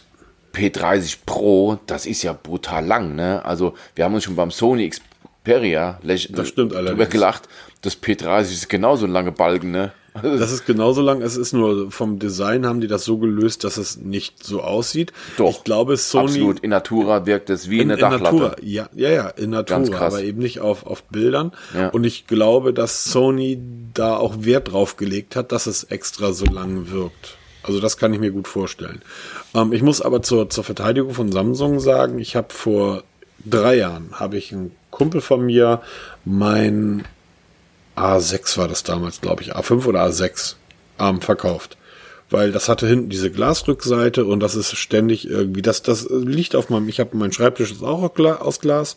[0.53, 3.43] P30 Pro, das ist ja brutal lang, ne?
[3.45, 7.09] Also, wir haben uns schon beim Sony Xperia Das stimmt drüber allerdings.
[7.09, 7.49] gelacht.
[7.81, 9.91] Das P30 ist genauso ein lange Balken, ne?
[10.21, 11.21] Das ist genauso lang.
[11.21, 15.13] Es ist nur vom Design haben die das so gelöst, dass es nicht so aussieht.
[15.37, 16.59] Doch, Ich glaube, Sony Absolut.
[16.59, 18.23] In Natura wirkt es wie eine in Dachlatte.
[18.23, 20.13] Natura, ja, ja, ja, in Natura, Ganz krass.
[20.13, 21.51] aber eben nicht auf, auf Bildern.
[21.73, 21.89] Ja.
[21.89, 23.59] Und ich glaube, dass Sony
[23.93, 27.37] da auch Wert drauf gelegt hat, dass es extra so lang wirkt.
[27.63, 29.01] Also das kann ich mir gut vorstellen.
[29.53, 33.03] Ähm, ich muss aber zur, zur Verteidigung von Samsung sagen, ich habe vor
[33.45, 35.81] drei Jahren, habe ich einen Kumpel von mir,
[36.25, 37.05] mein
[37.95, 40.55] A6 war das damals, glaube ich, A5 oder A6
[40.99, 41.77] ähm, verkauft.
[42.29, 46.69] Weil das hatte hinten diese Glasrückseite und das ist ständig irgendwie, das, das liegt auf
[46.69, 48.95] meinem, ich habe mein Schreibtisch ist auch aus Gla- aus Glas.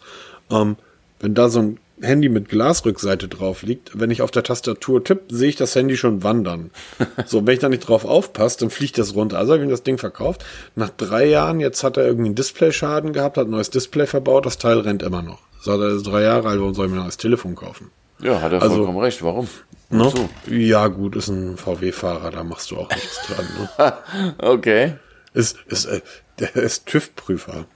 [0.51, 0.77] Ähm,
[1.19, 5.35] wenn da so ein Handy mit Glasrückseite drauf liegt, wenn ich auf der Tastatur tippe,
[5.35, 6.71] sehe ich das Handy schon wandern.
[7.27, 9.39] So, wenn ich da nicht drauf aufpasse, dann fliegt das runter.
[9.39, 10.45] Also habe ich ihm das Ding verkauft.
[10.77, 14.47] Nach drei Jahren, jetzt hat er irgendwie einen Displayschaden gehabt, hat ein neues Display verbaut,
[14.47, 15.41] das Teil rennt immer noch.
[15.61, 17.91] Sagt er, er ist drei Jahre alt, warum soll ich mir ein neues Telefon kaufen?
[18.25, 19.23] Ja, hat er Also- vollkommen recht.
[19.23, 19.47] Warum?
[19.91, 20.11] Ne?
[20.11, 20.29] So.
[20.51, 23.47] Ja, gut, ist ein VW-Fahrer, da machst du auch nichts dran.
[23.79, 23.95] Ne?
[24.39, 24.95] Okay.
[25.35, 26.01] Ist, ist, äh,
[26.41, 27.67] der ist TÜV-Prüfer.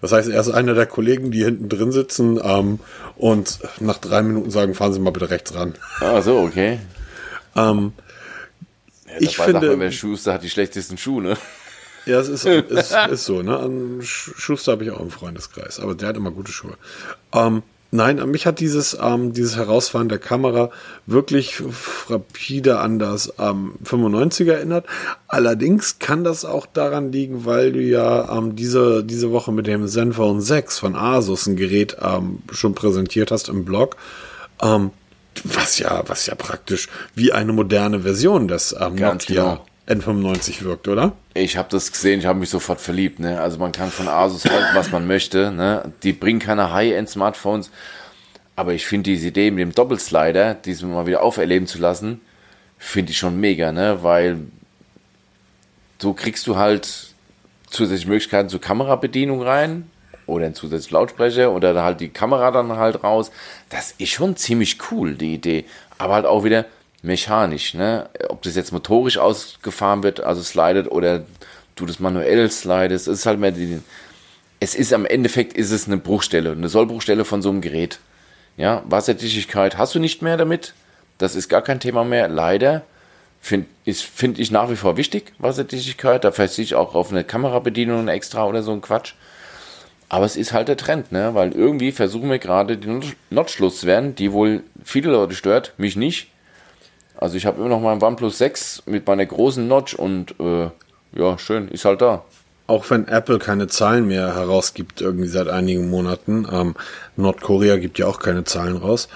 [0.00, 2.80] Das heißt, er ist einer der Kollegen, die hinten drin sitzen ähm,
[3.16, 5.74] und nach drei Minuten sagen, fahren Sie mal bitte rechts ran.
[6.00, 6.80] Ah, so, okay.
[7.54, 7.92] Ähm,
[9.06, 11.36] Ja, Ich finde- man, wer Schuster hat die schlechtesten Schuhe, ne?
[12.06, 13.42] ja, es ist, ist, ist so.
[13.42, 14.00] Ne?
[14.02, 16.74] Schuster habe ich auch im Freundeskreis, aber der hat immer gute Schuhe.
[17.32, 17.62] Ähm,
[17.94, 20.70] nein, mich hat dieses, ähm, dieses Herausfahren der Kamera
[21.06, 21.62] wirklich
[22.10, 24.86] rapide an das ähm, 95 erinnert.
[25.28, 29.86] Allerdings kann das auch daran liegen, weil du ja ähm, diese, diese Woche mit dem
[29.86, 33.96] Zenfone 6 von Asus ein Gerät ähm, schon präsentiert hast im Blog.
[34.60, 34.90] Ähm,
[35.44, 39.66] was ja, was ja praktisch wie eine moderne Version des ähm, Ganz Nokia genau.
[39.86, 41.12] N95 wirkt, oder?
[41.34, 43.20] Ich habe das gesehen, ich habe mich sofort verliebt.
[43.20, 43.40] Ne?
[43.40, 45.50] Also man kann von Asus halten, was man möchte.
[45.50, 45.92] Ne?
[46.02, 47.70] Die bringen keine High-End-Smartphones.
[48.56, 52.20] Aber ich finde diese Idee mit dem Doppelslider, diesen mal wieder auferleben zu lassen,
[52.78, 54.02] finde ich schon mega, ne?
[54.02, 54.38] Weil
[56.00, 57.14] so kriegst du halt
[57.68, 59.90] zusätzliche Möglichkeiten zur Kamerabedienung rein
[60.26, 63.32] oder einen zusätzlichen Lautsprecher oder halt die Kamera dann halt raus.
[63.70, 65.64] Das ist schon ziemlich cool, die Idee.
[65.98, 66.66] Aber halt auch wieder
[67.04, 68.08] mechanisch, ne?
[68.28, 71.24] Ob das jetzt motorisch ausgefahren wird, also slidet oder
[71.76, 73.80] du das manuell slidest, es ist halt mehr die,
[74.60, 77.98] es ist am Endeffekt ist es eine Bruchstelle, eine Sollbruchstelle von so einem Gerät.
[78.56, 80.74] Ja, Wasserdichtigkeit hast du nicht mehr damit.
[81.18, 82.28] Das ist gar kein Thema mehr.
[82.28, 82.82] Leider
[83.40, 86.24] finde ich, find ich nach wie vor wichtig, Wasserdichtigkeit.
[86.24, 89.14] Da verzichte ich auch auf eine Kamerabedienung extra oder so ein Quatsch.
[90.08, 91.34] Aber es ist halt der Trend, ne?
[91.34, 95.96] Weil irgendwie versuchen wir gerade die Not- Notch loszuwerden, die wohl viele Leute stört, mich
[95.96, 96.28] nicht.
[97.24, 100.68] Also ich habe immer noch meinen OnePlus 6 mit meiner großen Notch und äh,
[101.18, 102.22] ja, schön, ist halt da.
[102.66, 106.74] Auch wenn Apple keine Zahlen mehr herausgibt, irgendwie seit einigen Monaten, ähm,
[107.16, 109.08] Nordkorea gibt ja auch keine Zahlen raus.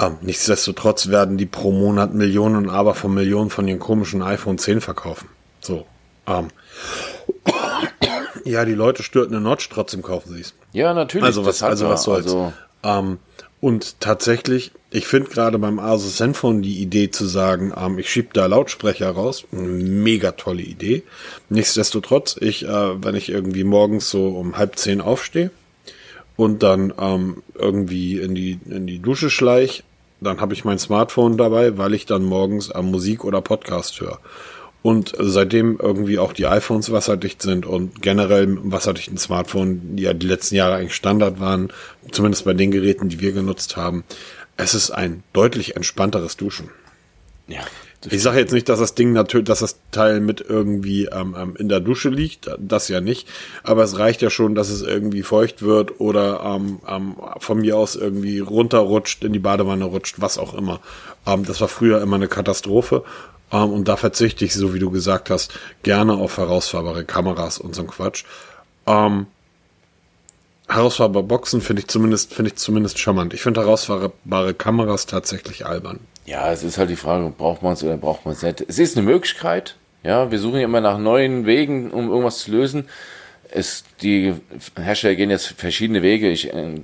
[0.00, 4.56] Ähm, nichtsdestotrotz werden die pro Monat Millionen und aber von Millionen von ihren komischen iPhone
[4.56, 5.28] 10 verkaufen.
[5.60, 5.84] So.
[6.26, 6.48] Ähm.
[8.46, 10.54] Ja, die Leute stört eine Notch, trotzdem kaufen sie es.
[10.72, 11.26] Ja, natürlich.
[11.26, 12.24] Also was, also was soll's.
[12.24, 13.18] Also, Ähm,
[13.60, 18.32] und tatsächlich, ich finde gerade beim Asus Zenfone die Idee zu sagen, ähm, ich schieb
[18.32, 21.02] da Lautsprecher raus, eine mega tolle Idee.
[21.50, 25.50] Nichtsdestotrotz, ich, äh, wenn ich irgendwie morgens so um halb zehn aufstehe
[26.36, 29.84] und dann ähm, irgendwie in die, in die Dusche schleich,
[30.22, 34.20] dann habe ich mein Smartphone dabei, weil ich dann morgens äh, Musik oder Podcast höre.
[34.82, 40.26] Und seitdem irgendwie auch die iPhones wasserdicht sind und generell wasserdichten Smartphone, die ja die
[40.26, 41.70] letzten Jahre eigentlich Standard waren,
[42.12, 44.04] zumindest bei den Geräten, die wir genutzt haben,
[44.56, 46.70] es ist ein deutlich entspannteres Duschen.
[47.48, 47.60] ja.
[48.08, 51.54] Ich sage jetzt nicht, dass das Ding natürlich, dass das Teil mit irgendwie ähm, ähm,
[51.58, 53.28] in der Dusche liegt, das ja nicht.
[53.62, 57.76] Aber es reicht ja schon, dass es irgendwie feucht wird oder ähm, ähm, von mir
[57.76, 60.80] aus irgendwie runterrutscht, in die Badewanne rutscht, was auch immer.
[61.26, 63.04] Ähm, das war früher immer eine Katastrophe.
[63.52, 67.74] Ähm, und da verzichte ich, so wie du gesagt hast, gerne auf herausfahrbare Kameras und
[67.74, 68.24] so ein Quatsch.
[68.86, 69.26] Ähm,
[70.68, 73.34] herausfahrbare Boxen finde ich zumindest, finde ich zumindest charmant.
[73.34, 76.00] Ich finde herausfahrbare Kameras tatsächlich albern.
[76.26, 78.64] Ja, es ist halt die Frage, braucht man es oder braucht man es nicht.
[78.68, 82.52] Es ist eine Möglichkeit, Ja, wir suchen ja immer nach neuen Wegen, um irgendwas zu
[82.52, 82.88] lösen.
[83.50, 84.34] Es, die
[84.76, 86.30] Hersteller gehen jetzt verschiedene Wege.
[86.30, 86.80] Ich äh,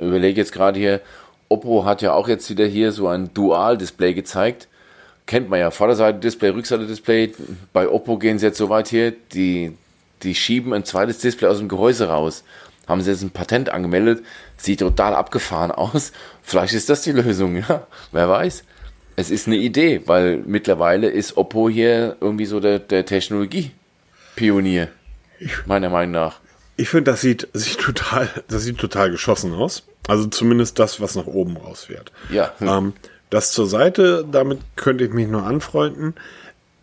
[0.00, 1.00] überlege jetzt gerade hier,
[1.48, 4.68] Oppo hat ja auch jetzt wieder hier so ein Dual-Display gezeigt.
[5.28, 7.34] Kennt man ja, Vorderseite-Display, Rückseite-Display.
[7.74, 9.76] Bei Oppo gehen sie jetzt so weit hier, die,
[10.22, 12.44] die schieben ein zweites Display aus dem Gehäuse raus.
[12.86, 14.24] Haben sie jetzt ein Patent angemeldet,
[14.56, 16.12] sieht total abgefahren aus.
[16.42, 17.86] Vielleicht ist das die Lösung, ja.
[18.10, 18.64] Wer weiß.
[19.16, 24.88] Es ist eine Idee, weil mittlerweile ist Oppo hier irgendwie so der, der Technologie-Pionier.
[25.66, 26.40] Meiner Meinung nach.
[26.78, 29.82] Ich finde, das sieht, sieht total, das sieht total geschossen aus.
[30.06, 32.12] Also zumindest das, was nach oben rausfährt.
[32.30, 32.50] Ja.
[32.62, 32.94] Ähm,
[33.30, 36.14] das zur Seite, damit könnte ich mich nur anfreunden.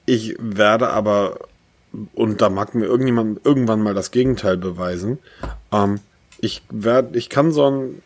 [0.05, 1.39] Ich werde aber,
[2.13, 5.19] und da mag mir irgendjemand irgendwann mal das Gegenteil beweisen,
[5.71, 5.99] ähm,
[6.39, 8.01] ich werde, ich kann so ein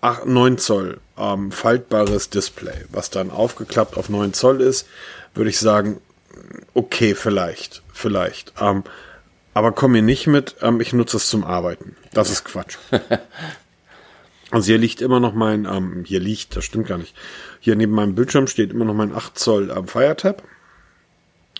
[0.00, 4.86] 8, 9 Zoll ähm, faltbares Display, was dann aufgeklappt auf 9 Zoll ist,
[5.34, 6.00] würde ich sagen,
[6.74, 8.52] okay, vielleicht, vielleicht.
[8.60, 8.84] Ähm,
[9.54, 11.96] aber komm mir nicht mit, ähm, ich nutze es zum Arbeiten.
[12.12, 12.78] Das ist Quatsch.
[14.50, 17.14] Also hier liegt immer noch mein, ähm, hier liegt, das stimmt gar nicht.
[17.60, 20.42] Hier neben meinem Bildschirm steht immer noch mein 8 Zoll ähm, Firetab.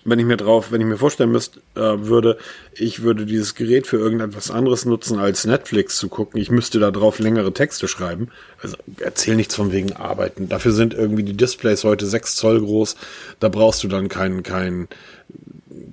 [0.03, 2.39] Wenn ich mir drauf, wenn ich mir vorstellen müsste, äh, würde,
[2.73, 6.41] ich würde dieses Gerät für irgendetwas anderes nutzen, als Netflix zu gucken.
[6.41, 8.29] Ich müsste da drauf längere Texte schreiben.
[8.63, 10.49] Also erzähl nichts von wegen Arbeiten.
[10.49, 12.97] Dafür sind irgendwie die Displays heute 6 Zoll groß.
[13.41, 14.89] Da brauchst du dann keinen, keinen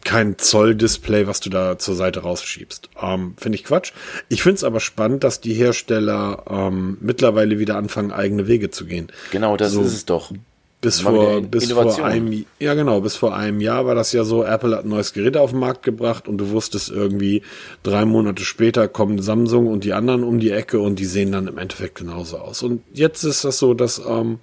[0.03, 2.89] kein Zoll-Display, was du da zur Seite rausschiebst.
[3.01, 3.93] Ähm, finde ich Quatsch.
[4.29, 8.86] Ich finde es aber spannend, dass die Hersteller ähm, mittlerweile wieder anfangen, eigene Wege zu
[8.86, 9.07] gehen.
[9.31, 10.31] Genau, das so, ist es doch.
[10.79, 14.43] Bis vor, bis vor einem, ja genau, bis vor einem Jahr war das ja so,
[14.43, 17.41] Apple hat ein neues Gerät auf den Markt gebracht und du wusstest irgendwie,
[17.81, 21.47] drei Monate später kommen Samsung und die anderen um die Ecke und die sehen dann
[21.47, 22.62] im Endeffekt genauso aus.
[22.62, 24.38] Und jetzt ist das so, dass, ähm,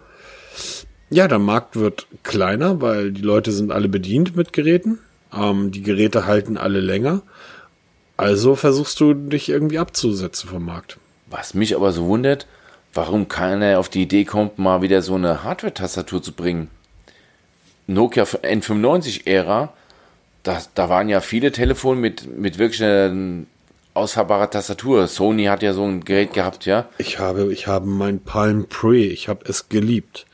[1.09, 4.99] ja, der Markt wird kleiner, weil die Leute sind alle bedient mit Geräten.
[5.37, 7.23] Ähm, die Geräte halten alle länger.
[8.17, 10.99] Also versuchst du dich irgendwie abzusetzen vom Markt.
[11.27, 12.47] Was mich aber so wundert,
[12.93, 16.71] warum keiner auf die Idee kommt, mal wieder so eine Hardware-Tastatur zu bringen.
[17.87, 19.73] Nokia N95-Ära,
[20.43, 23.45] da, da waren ja viele Telefone mit, mit wirklich einer
[23.95, 25.07] ausfahrbarer Tastatur.
[25.07, 26.87] Sony hat ja so ein Gerät gehabt, ja.
[26.99, 30.27] Ich habe, ich habe mein Palm Pre, ich habe es geliebt.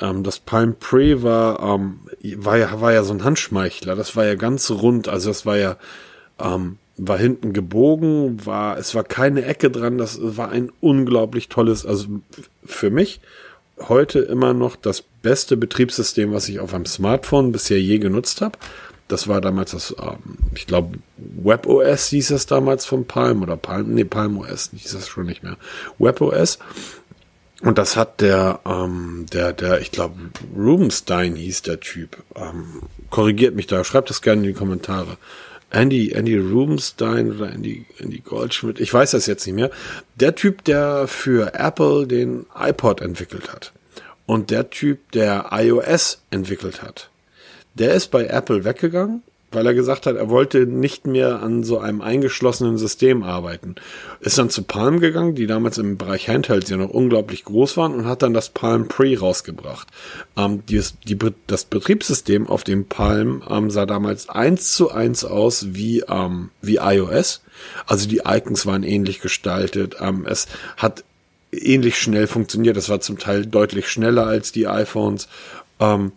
[0.00, 2.00] Ähm, das Palm Pre war, ähm,
[2.36, 3.96] war ja, war ja so ein Handschmeichler.
[3.96, 5.08] Das war ja ganz rund.
[5.08, 5.76] Also das war ja,
[6.38, 9.98] ähm, war hinten gebogen, war, es war keine Ecke dran.
[9.98, 12.06] Das war ein unglaublich tolles, also
[12.64, 13.20] für mich
[13.88, 18.58] heute immer noch das beste Betriebssystem, was ich auf einem Smartphone bisher je genutzt habe.
[19.08, 23.94] Das war damals das, ähm, ich glaube, WebOS hieß es damals von Palm oder Palm,
[23.94, 25.56] nee, PalmOS hieß es schon nicht mehr.
[25.98, 26.58] WebOS.
[27.60, 30.16] Und das hat der, ähm, der, der, ich glaube,
[30.56, 32.16] Rubenstein hieß der Typ.
[32.34, 35.18] Ähm, korrigiert mich da, schreibt das gerne in die Kommentare.
[35.70, 39.70] Andy, Andy Rubenstein oder Andy, Andy Goldschmidt, ich weiß das jetzt nicht mehr.
[40.16, 43.72] Der Typ, der für Apple den iPod entwickelt hat.
[44.26, 47.10] Und der Typ, der iOS entwickelt hat.
[47.74, 51.78] Der ist bei Apple weggegangen weil er gesagt hat, er wollte nicht mehr an so
[51.78, 53.74] einem eingeschlossenen System arbeiten.
[54.20, 57.94] Ist dann zu Palm gegangen, die damals im Bereich Handhelds ja noch unglaublich groß waren
[57.94, 59.88] und hat dann das Palm Pre rausgebracht.
[60.36, 65.74] Ähm, die, die, das Betriebssystem auf dem Palm ähm, sah damals eins zu eins aus
[65.74, 67.42] wie, ähm, wie iOS.
[67.86, 69.96] Also die Icons waren ähnlich gestaltet.
[70.00, 71.04] Ähm, es hat
[71.52, 72.76] ähnlich schnell funktioniert.
[72.76, 75.28] Es war zum Teil deutlich schneller als die iPhones.
[75.80, 76.12] Ähm,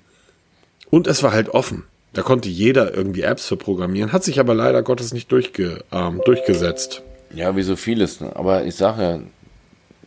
[0.91, 1.85] und es war halt offen.
[2.13, 6.21] Da konnte jeder irgendwie Apps für programmieren, hat sich aber leider Gottes nicht durchge, ähm,
[6.25, 7.01] durchgesetzt.
[7.33, 8.21] Ja, wie so vieles.
[8.21, 8.35] Ne?
[8.35, 9.19] Aber ich sage ja,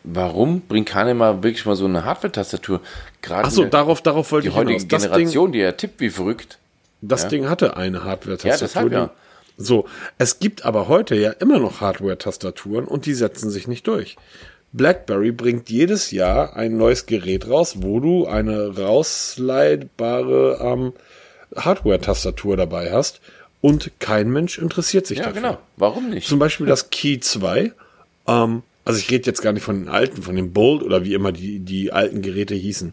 [0.04, 2.80] warum bringt keiner mal wirklich mal so eine Hardware-Tastatur?
[3.22, 5.02] Gerade Achso, darauf, darauf wollte die ich heutige hinaus.
[5.02, 6.58] Generation, Ding, die ja tippt wie verrückt.
[7.02, 7.28] Das ja.
[7.28, 8.50] Ding hatte eine Hardware-Tastatur.
[8.50, 9.10] Ja, deshalb ja.
[9.58, 9.86] So,
[10.18, 14.16] es gibt aber heute ja immer noch Hardware-Tastaturen und die setzen sich nicht durch.
[14.72, 20.92] BlackBerry bringt jedes Jahr ein neues Gerät raus, wo du eine rausleitbare ähm,
[21.56, 23.20] Hardware-Tastatur dabei hast
[23.60, 25.42] und kein Mensch interessiert sich ja, dafür.
[25.42, 25.62] Ja, genau.
[25.76, 26.28] Warum nicht?
[26.28, 27.72] Zum Beispiel das Key 2.
[28.26, 31.14] Ähm, also ich rede jetzt gar nicht von den alten, von den Bold oder wie
[31.14, 32.92] immer die, die alten Geräte hießen,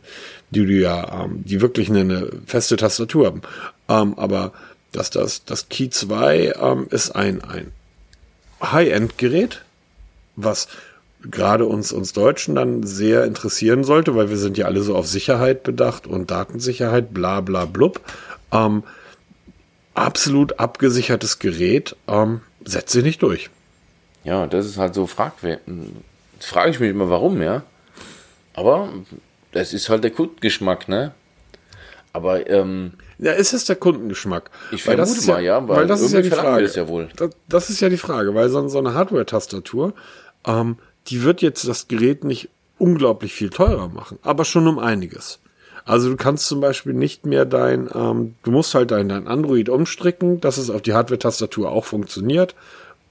[0.49, 3.41] die du ja, ähm, die wirklich eine, eine feste Tastatur haben.
[3.87, 4.53] Ähm, aber
[4.91, 7.71] dass das, das Key 2 ähm, ist ein, ein
[8.63, 9.63] High-End-Gerät,
[10.35, 10.67] was
[11.29, 15.07] gerade uns, uns Deutschen dann sehr interessieren sollte, weil wir sind ja alle so auf
[15.07, 18.01] Sicherheit bedacht und Datensicherheit, bla bla blub.
[18.53, 18.83] Ähm,
[19.95, 23.49] absolut abgesichertes Gerät, ähm, setzt sich nicht durch.
[24.23, 25.59] Ja, das ist halt so fragwürdig.
[26.39, 27.63] Frage ich mich immer, warum, ja.
[28.53, 28.89] Aber
[29.51, 31.13] das ist halt der Kundengeschmack, ne?
[32.13, 34.51] Aber ähm, Ja, ist es der Kundengeschmack?
[34.71, 36.63] Ich Weil das vermute ist ja, mal, ja, weil weil das ist ja die Frage.
[36.63, 37.09] das ja wohl.
[37.15, 39.93] Das, das ist ja die Frage, weil so, so eine Hardware-Tastatur,
[40.45, 45.39] ähm, die wird jetzt das Gerät nicht unglaublich viel teurer machen, aber schon um einiges.
[45.85, 49.69] Also du kannst zum Beispiel nicht mehr dein, ähm, du musst halt dein, dein Android
[49.69, 52.55] umstricken, dass es auf die Hardware-Tastatur auch funktioniert.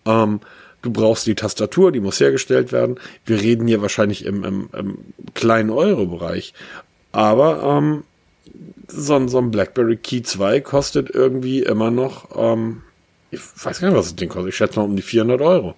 [0.07, 0.41] Ähm,
[0.81, 2.99] du brauchst die Tastatur, die muss hergestellt werden.
[3.27, 4.99] Wir reden hier wahrscheinlich im, im, im
[5.35, 6.55] kleinen Euro-Bereich.
[7.13, 8.05] Aber ähm,
[8.89, 12.83] so ein, so ein BlackBerry Key 2 kostet irgendwie immer noch, ähm,
[13.31, 14.51] ich weiß gar nicht, was das Ding kostet.
[14.51, 15.75] Ich schätze mal um die 400 Euro.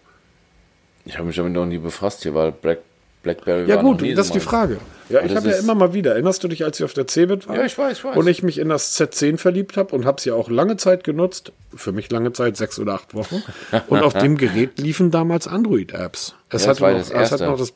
[1.04, 2.80] ich habe mich damit noch nie befasst hier, weil Black,
[3.24, 4.78] BlackBerry Ja war gut, das ist die Frage.
[5.08, 6.12] Ja, ich habe ja immer mal wieder.
[6.12, 7.56] Erinnerst du dich, als ich auf der Cebit war?
[7.56, 8.16] Ja, ich weiß, ich weiß.
[8.16, 11.04] Und ich mich in das Z10 verliebt habe und habe es ja auch lange Zeit
[11.04, 11.52] genutzt.
[11.74, 13.42] Für mich lange Zeit, sechs oder acht Wochen.
[13.88, 16.36] Und auf dem Gerät liefen damals Android-Apps.
[16.50, 17.74] Es Ja, hatte noch, es hatte noch das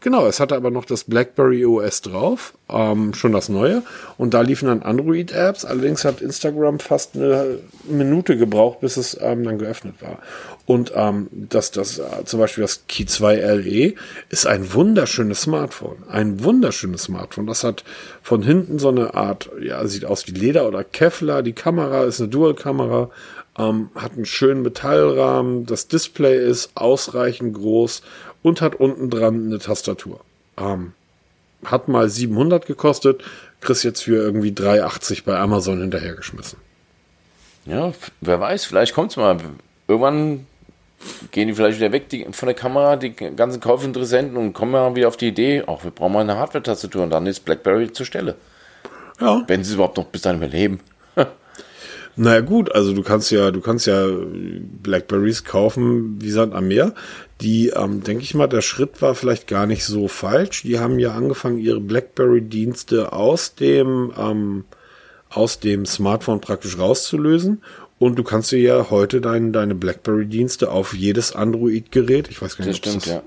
[0.00, 3.82] Genau, es hatte aber noch das BlackBerry OS drauf, ähm, schon das neue.
[4.16, 5.64] Und da liefen dann Android-Apps.
[5.64, 10.18] Allerdings hat Instagram fast eine Minute gebraucht, bis es ähm, dann geöffnet war.
[10.66, 13.94] Und ähm, das, das äh, zum Beispiel das Key 2 LE
[14.28, 16.04] ist ein wunderschönes Smartphone.
[16.08, 17.46] Ein wunderschönes Smartphone.
[17.46, 17.84] Das hat
[18.22, 21.42] von hinten so eine Art, ja, sieht aus wie Leder oder Kevlar.
[21.42, 23.10] Die Kamera ist eine Dual-Kamera.
[23.58, 28.02] Ähm, hat einen schönen Metallrahmen, das Display ist ausreichend groß
[28.42, 30.20] und hat unten dran eine Tastatur.
[30.56, 30.92] Ähm,
[31.64, 33.22] hat mal 700 gekostet,
[33.60, 36.58] kriegst jetzt für irgendwie 3,80 bei Amazon hinterhergeschmissen.
[37.66, 39.38] Ja, wer weiß, vielleicht kommt's mal.
[39.88, 40.46] Irgendwann
[41.30, 44.94] gehen die vielleicht wieder weg die, von der Kamera, die ganzen Kaufinteressenten, und kommen mal
[44.94, 48.06] wieder auf die Idee, auch wir brauchen mal eine Hardware-Tastatur und dann ist BlackBerry zur
[48.06, 48.36] Stelle.
[49.20, 49.42] Ja.
[49.46, 50.80] Wenn sie es überhaupt noch bis dahin überleben.
[52.16, 54.04] Naja gut, also du kannst ja, du kannst ja
[54.82, 56.92] Blackberries kaufen wie Sand am Meer.
[57.40, 60.62] Die, ähm, denke ich mal, der Schritt war vielleicht gar nicht so falsch.
[60.62, 64.64] Die haben ja angefangen, ihre BlackBerry-Dienste aus dem, ähm,
[65.30, 67.62] aus dem Smartphone praktisch rauszulösen.
[68.00, 72.66] Und du kannst dir ja heute dein, deine BlackBerry-Dienste auf jedes Android-Gerät, ich weiß gar
[72.66, 73.22] Das nicht, ob stimmt, ja.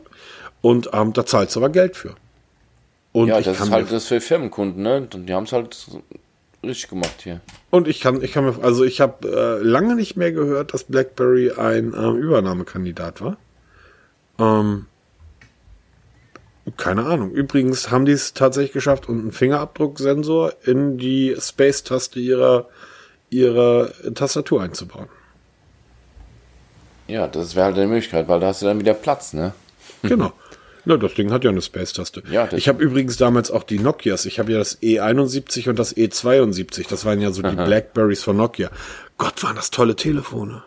[0.61, 2.15] Und ähm, da zahlst du aber Geld für.
[3.11, 5.07] Und Ja, ich das ist halt das für Firmenkunden, ne?
[5.13, 5.77] Und die haben es halt
[6.63, 7.41] richtig gemacht hier.
[7.69, 10.85] Und ich kann, ich kann mir, also ich habe äh, lange nicht mehr gehört, dass
[10.85, 13.37] BlackBerry ein ähm, Übernahmekandidat war.
[14.39, 14.87] Ähm,
[16.77, 17.31] keine Ahnung.
[17.31, 22.69] Übrigens haben die es tatsächlich geschafft und einen Fingerabdrucksensor in die Space-Taste ihrer,
[23.33, 25.07] ihrer Tastatur einzubauen.
[27.07, 29.53] Ja, das wäre halt eine Möglichkeit, weil da hast du dann wieder Platz, ne?
[30.03, 30.33] Genau.
[30.85, 32.23] Na, das Ding hat ja eine Space-Taste.
[32.29, 34.25] Ja, ich habe übrigens damals auch die Nokias.
[34.25, 36.89] Ich habe ja das E71 und das E72.
[36.89, 38.69] Das waren ja so die Blackberries von Nokia.
[39.17, 40.61] Gott, waren das tolle Telefone.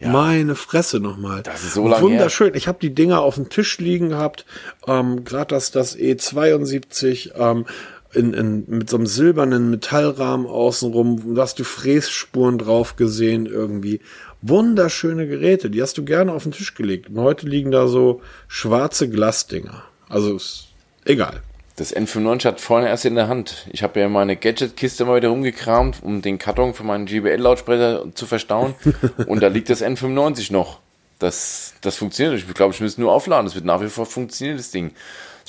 [0.00, 1.42] Meine Fresse nochmal.
[1.42, 2.54] Das ist so lange Wunderschön.
[2.54, 4.46] Ich habe die Dinger auf dem Tisch liegen gehabt.
[4.86, 7.66] Ähm, Gerade das, das E72 ähm,
[8.12, 11.34] in, in, mit so einem silbernen Metallrahmen außenrum.
[11.34, 14.00] Da hast du Frässpuren drauf gesehen irgendwie.
[14.42, 15.70] Wunderschöne Geräte.
[15.70, 17.08] Die hast du gerne auf den Tisch gelegt.
[17.10, 19.84] Und heute liegen da so schwarze Glasdinger.
[20.08, 20.68] Also ist
[21.04, 21.42] egal.
[21.76, 23.66] Das N95 hat vorne erst in der Hand.
[23.72, 28.26] Ich habe ja meine Gadget-Kiste mal wieder rumgekramt, um den Karton für meinen GBL-Lautsprecher zu
[28.26, 28.74] verstauen.
[29.26, 30.80] Und da liegt das N95 noch.
[31.18, 32.38] Das, das funktioniert.
[32.38, 33.46] Ich glaube, ich muss es nur aufladen.
[33.46, 34.92] Das wird nach wie vor funktionieren, das Ding.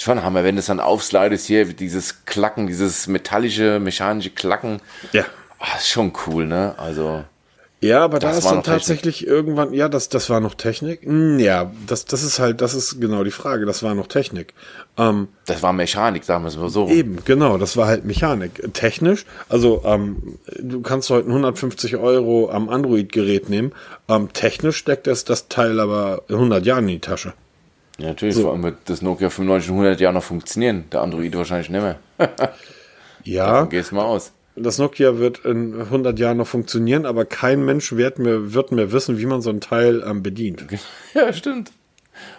[0.02, 4.82] Schon Hammer, wenn das dann aufslidest hier, dieses Klacken, dieses metallische, mechanische Klacken.
[5.12, 5.26] Ja.
[5.60, 6.74] Ah, ist schon cool, ne?
[6.78, 7.24] Also,
[7.82, 8.80] Ja, aber da Das ist dann noch Technik.
[8.80, 11.04] tatsächlich irgendwann, ja, das, das war noch Technik.
[11.04, 13.68] Hm, Ja, das, das ist halt, das ist genau die Frage.
[13.68, 14.56] Das war noch Technik.
[14.98, 16.88] Ähm, das war Mechanik, sagen wir es mal so.
[16.90, 18.74] Eben, genau, das war halt Mechanik.
[18.74, 23.72] Technisch, also ähm, du kannst heute 150 Euro am Android-Gerät nehmen.
[24.10, 27.34] Ähm, technisch steckt das, das Teil aber in 100 Jahren in die Tasche.
[28.02, 30.86] Ja, natürlich, vor allem wird das Nokia 95 in 100 Jahren noch funktionieren.
[30.92, 32.00] Der Android wahrscheinlich nicht mehr.
[33.24, 34.32] Ja, Gehst mal aus.
[34.56, 38.92] das Nokia wird in 100 Jahren noch funktionieren, aber kein Mensch wird mehr, wird mehr
[38.92, 40.66] wissen, wie man so ein Teil ähm, bedient.
[41.14, 41.72] Ja, stimmt.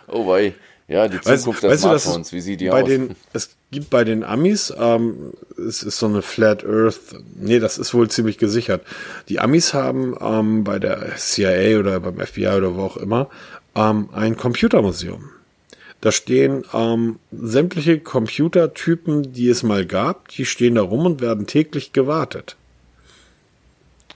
[0.09, 0.55] Oh wei.
[0.88, 2.88] Ja, die Weißt- Zukunft der weißt du, das Smartphones, ist wie sieht die bei aus?
[2.88, 6.98] Den, es gibt bei den Amis, ähm, es ist so eine Flat Earth,
[7.37, 8.83] nee, das ist wohl ziemlich gesichert.
[9.29, 13.29] Die Amis haben ähm, bei der CIA oder beim FBI oder wo auch immer
[13.77, 15.31] ähm, ein Computermuseum.
[16.03, 21.46] Da stehen ähm, sämtliche Computertypen, die es mal gab, die stehen da rum und werden
[21.46, 22.57] täglich gewartet.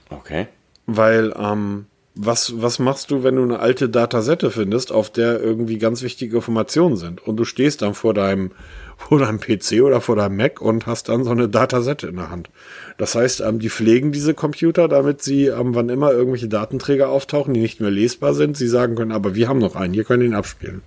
[0.09, 0.47] okay.
[0.85, 5.77] Weil, ähm, was, was machst du, wenn du eine alte Datasette findest, auf der irgendwie
[5.77, 7.25] ganz wichtige Informationen sind?
[7.25, 8.51] Und du stehst dann vor deinem,
[8.97, 12.29] vor deinem PC oder vor deinem Mac und hast dann so eine Datasette in der
[12.29, 12.49] Hand.
[12.97, 17.53] Das heißt, ähm, die pflegen diese Computer, damit sie, ähm, wann immer irgendwelche Datenträger auftauchen,
[17.53, 20.23] die nicht mehr lesbar sind, sie sagen können, aber wir haben noch einen, hier können
[20.23, 20.81] wir ihn abspielen.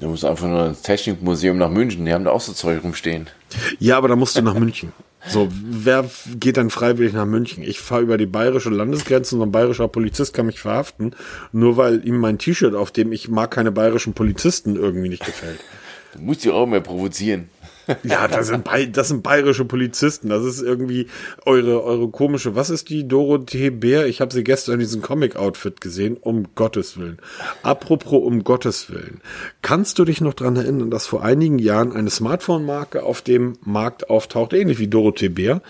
[0.00, 3.28] Du musst einfach nur ins Technikmuseum nach München, die haben da auch so Zeug rumstehen.
[3.80, 4.92] Ja, aber da musst du nach München.
[5.26, 7.64] So, wer geht dann freiwillig nach München?
[7.64, 11.14] Ich fahre über die bayerische Landesgrenze und so ein bayerischer Polizist kann mich verhaften,
[11.50, 15.58] nur weil ihm mein T-Shirt, auf dem ich mag keine bayerischen Polizisten irgendwie nicht gefällt.
[16.14, 17.50] Du musst dich auch mehr provozieren.
[18.02, 20.28] Ja, das sind, das sind bayerische Polizisten.
[20.28, 21.08] Das ist irgendwie
[21.44, 22.54] eure, eure komische.
[22.54, 24.06] Was ist die Dorothee Bär?
[24.06, 26.16] Ich habe sie gestern in diesem Comic-Outfit gesehen.
[26.16, 27.18] Um Gottes Willen.
[27.62, 29.20] Apropos um Gottes Willen.
[29.62, 34.10] Kannst du dich noch dran erinnern, dass vor einigen Jahren eine Smartphone-Marke auf dem Markt
[34.10, 35.62] auftaucht, ähnlich wie Dorothee Bär,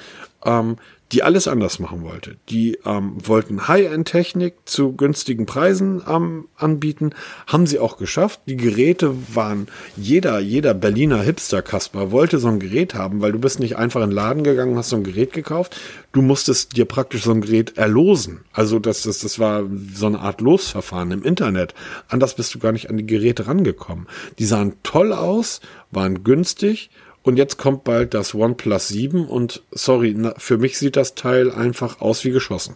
[0.45, 0.77] ähm,
[1.13, 2.37] die alles anders machen wollte.
[2.51, 7.15] Die ähm, wollten High-End-Technik zu günstigen Preisen ähm, anbieten,
[7.47, 8.41] haben sie auch geschafft.
[8.47, 13.59] Die Geräte waren jeder, jeder Berliner Hipster-Kasper wollte so ein Gerät haben, weil du bist
[13.59, 15.81] nicht einfach in den Laden gegangen, hast so ein Gerät gekauft.
[16.13, 18.41] Du musstest dir praktisch so ein Gerät erlosen.
[18.53, 21.75] Also das, das, das war so eine Art Losverfahren im Internet.
[22.09, 24.09] Anders bist du gar nicht an die Geräte rangekommen.
[24.39, 26.91] Die sahen toll aus, waren günstig
[27.29, 31.51] und jetzt kommt bald das OnePlus 7 und sorry, na, für mich sieht das Teil
[31.51, 32.75] einfach aus wie geschossen.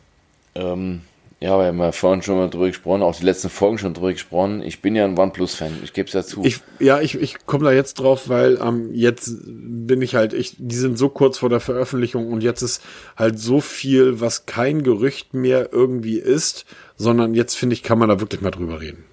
[0.54, 1.00] Ähm,
[1.40, 4.12] ja, wir haben ja vorhin schon mal drüber gesprochen, auch die letzten Folgen schon drüber
[4.12, 4.62] gesprochen.
[4.62, 6.42] Ich bin ja ein OnePlus-Fan, ich gebe es dazu.
[6.44, 10.54] Ich, ja, ich, ich komme da jetzt drauf, weil ähm, jetzt bin ich halt, ich,
[10.58, 12.82] die sind so kurz vor der Veröffentlichung und jetzt ist
[13.16, 16.66] halt so viel, was kein Gerücht mehr irgendwie ist,
[16.98, 19.04] sondern jetzt finde ich, kann man da wirklich mal drüber reden.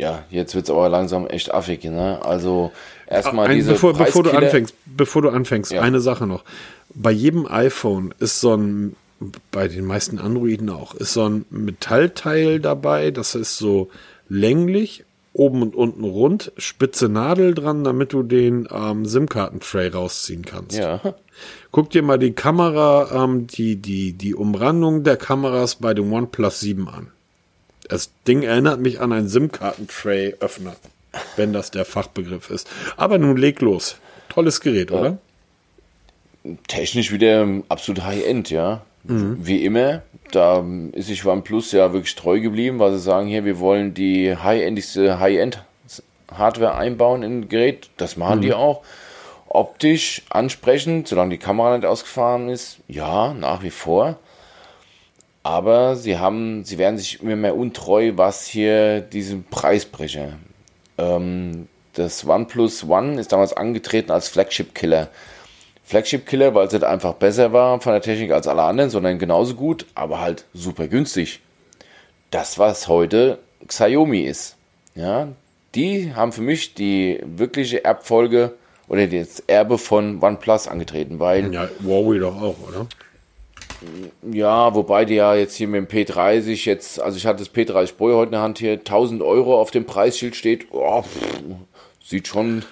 [0.00, 2.24] Ja, jetzt wird es aber langsam echt affig, ne?
[2.24, 2.72] Also
[3.10, 5.82] erstmal Ein, diese bevor, bevor du anfängst, bevor du anfängst, Ja.
[5.82, 6.44] eine Sache noch.
[6.94, 8.96] Bei jedem iPhone ist so ein,
[9.50, 13.90] bei den meisten Androiden auch, ist so ein Metallteil dabei, das ist so
[14.28, 20.76] länglich, oben und unten rund, spitze Nadel dran, damit du den ähm, SIM-Karten-Tray rausziehen kannst.
[20.76, 21.00] Ja,
[21.70, 26.60] Guck dir mal die Kamera, ähm, die, die, die Umrandung der Kameras bei dem OnePlus
[26.60, 27.08] 7 an.
[27.88, 30.74] Das Ding erinnert mich an einen SIM-Karten-Tray-Öffner,
[31.36, 32.68] wenn das der Fachbegriff ist.
[32.96, 33.96] Aber nun leg los.
[34.28, 35.18] Tolles Gerät, oder?
[36.68, 38.82] technisch wieder absolut High-End, ja.
[39.02, 43.58] Wie immer, da ist sich OnePlus ja wirklich treu geblieben, weil sie sagen, hier, wir
[43.58, 47.88] wollen die high-endigste High-End-Hardware einbauen in ein Gerät.
[47.96, 48.82] Das machen die auch.
[49.48, 54.18] Optisch ansprechend, solange die Kamera nicht ausgefahren ist, ja, nach wie vor.
[55.42, 60.34] Aber sie haben, sie werden sich immer mehr untreu, was hier diesen Preisbrecher.
[61.00, 65.08] Ähm, das OnePlus One ist damals angetreten als Flagship-Killer.
[65.84, 69.54] Flagship-Killer, weil es halt einfach besser war von der Technik als alle anderen, sondern genauso
[69.54, 71.40] gut, aber halt super günstig.
[72.30, 74.56] Das, was heute Xiaomi ist.
[74.94, 75.28] Ja,
[75.74, 78.54] die haben für mich die wirkliche Erbfolge
[78.88, 82.86] oder das Erbe von OnePlus angetreten, weil Ja, Huawei doch auch, oder?
[84.30, 87.94] Ja, wobei die ja jetzt hier mit dem P30 jetzt, also ich hatte das P30
[87.96, 91.30] Pro heute in der Hand hier, 1000 Euro auf dem Preisschild steht, oh, pff,
[92.04, 92.64] sieht schon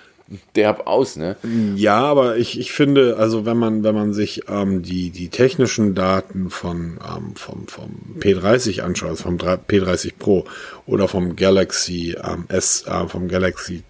[0.54, 1.36] derb aus, ne?
[1.74, 5.94] Ja, aber ich, ich finde, also wenn man, wenn man sich ähm, die, die technischen
[5.94, 7.90] Daten von, ähm, vom, vom
[8.20, 10.44] P30 anschaut, also vom 3 P30 Pro
[10.86, 13.82] oder vom Galaxy ähm, S, äh, vom Galaxy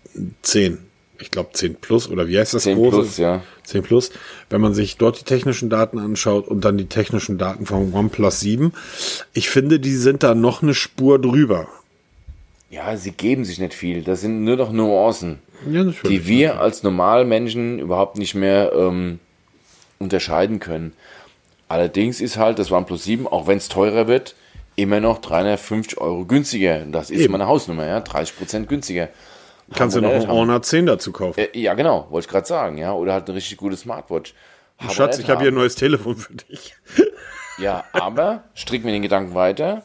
[0.42, 0.78] 10,
[1.18, 2.96] ich glaube 10 Plus oder wie heißt das 10 große?
[2.96, 3.42] Plus, ja.
[3.68, 4.10] 10 Plus.
[4.50, 8.40] Wenn man sich dort die technischen Daten anschaut und dann die technischen Daten vom OnePlus
[8.40, 8.72] 7,
[9.32, 11.68] ich finde, die sind da noch eine Spur drüber.
[12.70, 14.02] Ja, sie geben sich nicht viel.
[14.02, 15.38] Das sind nur noch Nuancen,
[15.70, 19.20] Ja, die wir als Normalmenschen überhaupt nicht mehr ähm,
[19.98, 20.92] unterscheiden können.
[21.68, 24.34] Allerdings ist halt das OnePlus 7, auch wenn es teurer wird,
[24.76, 26.84] immer noch 350 Euro günstiger.
[26.90, 27.32] Das ist Eben.
[27.32, 29.08] meine Hausnummer, ja, 30% günstiger.
[29.74, 31.38] Kannst du noch ein Honor 10 dazu kaufen.
[31.40, 32.92] Äh, ja, genau, wollte ich gerade sagen, ja.
[32.92, 34.34] Oder halt eine richtig gute Smartwatch.
[34.78, 36.74] Haben Schatz, ich habe hier ein neues Telefon für dich.
[37.60, 39.82] Ja, aber stricken wir den Gedanken weiter.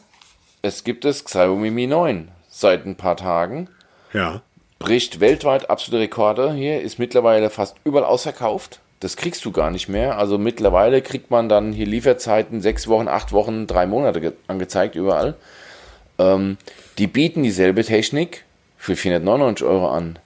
[0.62, 3.68] Es gibt das Xiaomi Mi 9 seit ein paar Tagen.
[4.12, 4.42] Ja.
[4.78, 6.52] Bricht weltweit absolute Rekorde.
[6.52, 8.78] Hier ist mittlerweile fast überall ausverkauft.
[9.00, 10.18] Das kriegst du gar nicht mehr.
[10.18, 14.94] Also mittlerweile kriegt man dann hier Lieferzeiten sechs Wochen, acht Wochen, drei Monate ge- angezeigt
[14.94, 15.34] überall.
[16.20, 16.58] Ähm,
[16.98, 18.43] die bieten dieselbe Technik
[18.84, 20.18] für 499 Euro an.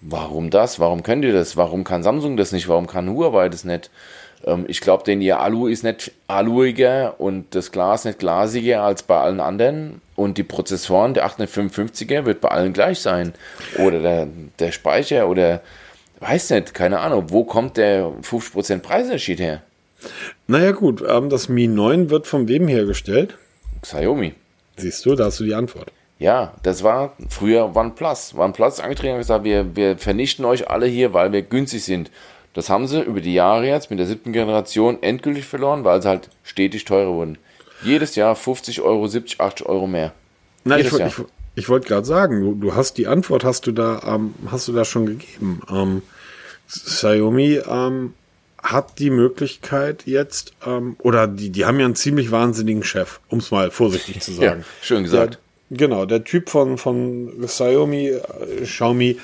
[0.00, 0.80] Warum das?
[0.80, 1.54] Warum können die das?
[1.54, 2.66] Warum kann Samsung das nicht?
[2.66, 3.90] Warum kann Huawei das nicht?
[4.46, 9.02] Ähm, ich glaube, denn ihr Alu ist nicht aluiger und das Glas nicht glasiger als
[9.02, 10.00] bei allen anderen.
[10.14, 13.34] Und die Prozessoren, der 855er, wird bei allen gleich sein.
[13.78, 14.28] Oder der,
[14.58, 15.60] der Speicher oder
[16.20, 17.26] weiß nicht, keine Ahnung.
[17.28, 19.60] Wo kommt der 50% Preisunterschied her?
[20.46, 23.36] Naja gut, ähm, das Mi 9 wird von wem hergestellt?
[23.82, 24.32] Xiaomi.
[24.78, 25.92] Siehst du, da hast du die Antwort.
[26.18, 28.34] Ja, das war früher OnePlus.
[28.34, 32.10] OnePlus ist angetreten und gesagt, wir, wir vernichten euch alle hier, weil wir günstig sind.
[32.54, 36.08] Das haben sie über die Jahre jetzt mit der siebten Generation endgültig verloren, weil sie
[36.08, 37.36] halt stetig teurer wurden.
[37.82, 40.12] Jedes Jahr 50 Euro, 70, 80 Euro mehr.
[40.64, 41.08] Na, ich, Jedes Jahr.
[41.08, 41.16] ich,
[41.54, 44.72] ich wollte gerade sagen, du, du hast die Antwort, hast du da, ähm, hast du
[44.72, 45.60] da schon gegeben.
[45.70, 46.02] Ähm,
[46.68, 48.14] Xiaomi ähm,
[48.62, 53.38] hat die Möglichkeit jetzt, ähm, oder die, die haben ja einen ziemlich wahnsinnigen Chef, um
[53.38, 54.60] es mal vorsichtig zu sagen.
[54.60, 55.34] Ja, schön gesagt.
[55.34, 55.40] Der,
[55.70, 59.18] genau, der Typ von, von Xiaomi, äh, Xiaomi,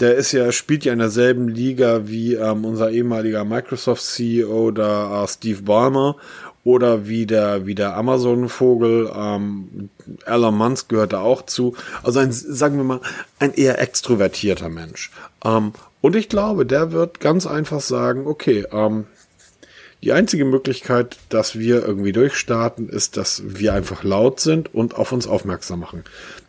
[0.00, 5.28] der ist ja, spielt ja in derselben Liga wie ähm, unser ehemaliger Microsoft-CEO, da äh,
[5.28, 6.16] Steve Ballmer
[6.64, 9.90] oder wie der, wie der Amazon-Vogel, ähm,
[10.24, 11.76] Elon Musk gehört da auch zu.
[12.02, 13.00] Also ein, sagen wir mal,
[13.38, 15.10] ein eher extrovertierter Mensch.
[15.44, 19.06] Ähm, und ich glaube, der wird ganz einfach sagen, okay, ähm,
[20.04, 25.12] die einzige Möglichkeit, dass wir irgendwie durchstarten, ist, dass wir einfach laut sind und auf
[25.12, 26.04] uns aufmerksam machen.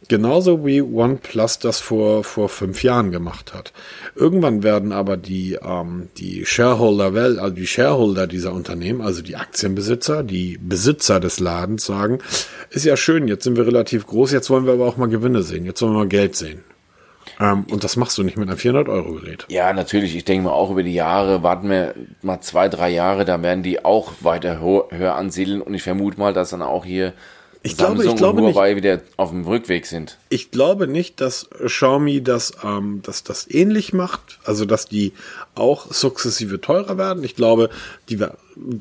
[0.09, 3.71] Genauso wie OnePlus das vor, vor fünf Jahren gemacht hat.
[4.13, 10.21] Irgendwann werden aber die, ähm, die Shareholder, also die Shareholder dieser Unternehmen, also die Aktienbesitzer,
[10.21, 12.19] die Besitzer des Ladens sagen,
[12.71, 15.43] ist ja schön, jetzt sind wir relativ groß, jetzt wollen wir aber auch mal Gewinne
[15.43, 16.59] sehen, jetzt wollen wir mal Geld sehen.
[17.39, 19.45] Ähm, und das machst du nicht mit einem 400-Euro-Gerät.
[19.49, 20.15] Ja, natürlich.
[20.15, 23.63] Ich denke mal auch über die Jahre, warten wir mal zwei, drei Jahre, da werden
[23.63, 25.61] die auch weiter höher ansiedeln.
[25.61, 27.13] Und ich vermute mal, dass dann auch hier
[27.65, 30.19] ich Samsung glaube, ich glaube und Huawei nicht, wieder auf dem Rückweg sind.
[30.29, 35.13] Ich glaube nicht, dass Xiaomi das, ähm, dass das ähnlich macht, also dass die
[35.55, 37.23] auch sukzessive teurer werden.
[37.23, 37.71] Ich glaube,
[38.07, 38.19] die,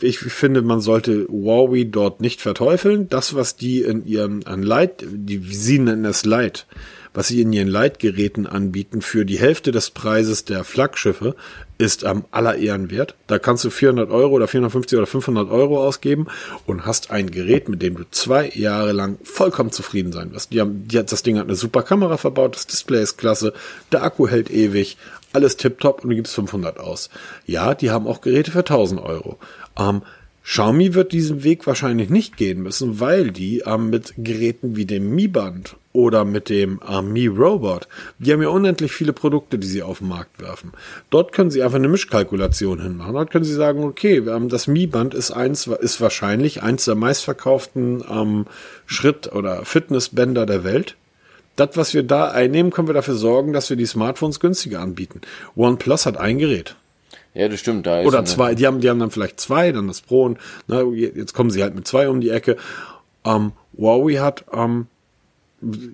[0.03, 3.09] ich finde, man sollte Huawei dort nicht verteufeln.
[3.09, 6.67] Das, was die in ihrem an Light, die sie nennen es Light,
[7.15, 11.37] was sie in ihren Leitgeräten anbieten für die Hälfte des Preises der Flaggschiffe,
[11.79, 13.15] ist am aller Ehren wert.
[13.27, 16.27] Da kannst du 400 Euro oder 450 oder 500 Euro ausgeben
[16.67, 20.53] und hast ein Gerät, mit dem du zwei Jahre lang vollkommen zufrieden sein wirst.
[20.53, 23.53] Die haben, die hat, das Ding hat eine super Kamera verbaut, das Display ist klasse,
[23.93, 24.97] der Akku hält ewig,
[25.33, 27.11] alles tipptopp und du gibst 500 aus.
[27.47, 29.39] Ja, die haben auch Geräte für 1000 Euro.
[29.77, 30.03] Ähm,
[30.45, 35.15] Xiaomi wird diesen Weg wahrscheinlich nicht gehen müssen, weil die ähm, mit Geräten wie dem
[35.15, 37.89] Mi Band oder mit dem äh, Mi Robot,
[38.19, 40.73] die haben ja unendlich viele Produkte, die sie auf den Markt werfen.
[41.09, 43.15] Dort können sie einfach eine Mischkalkulation hinmachen.
[43.15, 46.95] Dort können sie sagen, okay, ähm, das Mi Band ist eins, ist wahrscheinlich eins der
[46.95, 48.47] meistverkauften ähm,
[48.85, 50.97] Schritt- oder Fitnessbänder der Welt.
[51.57, 55.23] Das, was wir da einnehmen, können wir dafür sorgen, dass wir die Smartphones günstiger anbieten.
[55.57, 56.77] OnePlus hat ein Gerät.
[57.35, 57.87] Ja, das stimmt.
[57.87, 60.83] Da Oder zwei, die haben, die haben dann vielleicht zwei, dann das Pro und na,
[60.83, 62.57] jetzt kommen sie halt mit zwei um die Ecke.
[63.25, 64.87] Ähm, Huawei hat ähm,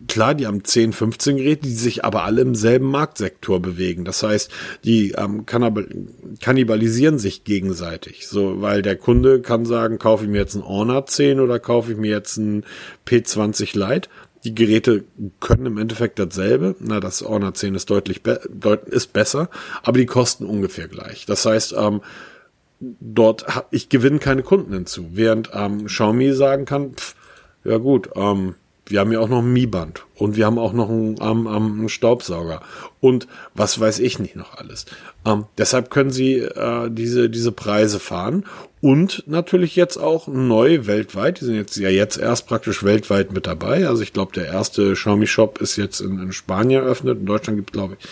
[0.09, 4.05] klar, die haben 10, 15 Geräte, die sich aber alle im selben Marktsektor bewegen.
[4.05, 4.51] Das heißt,
[4.84, 8.26] die ähm, kannibalisieren sich gegenseitig.
[8.26, 11.93] So, weil der Kunde kann sagen, kaufe ich mir jetzt ein Honor 10 oder kaufe
[11.93, 12.64] ich mir jetzt ein
[13.07, 14.09] P20 Lite.
[14.45, 15.05] Die Geräte
[15.38, 16.74] können im Endeffekt dasselbe.
[16.80, 19.51] Na, das Honor 10 ist deutlich be deut ist besser,
[19.82, 21.26] aber die kosten ungefähr gleich.
[21.26, 22.01] Das heißt, ähm,
[22.80, 27.14] dort ich gewinne keine Kunden hinzu, während ähm, Xiaomi sagen kann, pff,
[27.64, 28.55] ja gut, ähm,
[28.91, 31.88] wir haben ja auch noch ein Mi-Band und wir haben auch noch einen, ähm, einen
[31.88, 32.61] Staubsauger
[33.01, 34.86] und was weiß ich nicht noch alles.
[35.24, 38.45] Ähm, deshalb können sie äh, diese, diese Preise fahren
[38.80, 41.41] und natürlich jetzt auch neu weltweit.
[41.41, 43.86] Die sind jetzt ja jetzt erst praktisch weltweit mit dabei.
[43.86, 47.18] Also ich glaube, der erste Xiaomi Shop ist jetzt in, in Spanien eröffnet.
[47.20, 48.09] In Deutschland gibt glaube ich,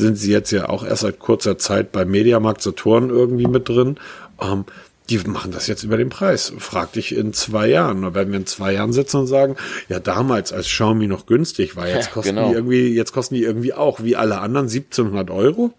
[0.00, 3.96] sind sie jetzt ja auch erst seit kurzer Zeit bei Mediamarkt Saturn irgendwie mit drin.
[4.40, 4.64] Ähm,
[5.12, 6.52] die machen das jetzt über den Preis.
[6.58, 7.98] Frag dich in zwei Jahren.
[7.98, 9.56] Oder werden wir in zwei Jahren sitzen und sagen,
[9.88, 12.48] ja, damals, als Xiaomi noch günstig war, jetzt kosten genau.
[12.48, 15.72] die irgendwie, jetzt kosten die irgendwie auch, wie alle anderen, 1700 Euro.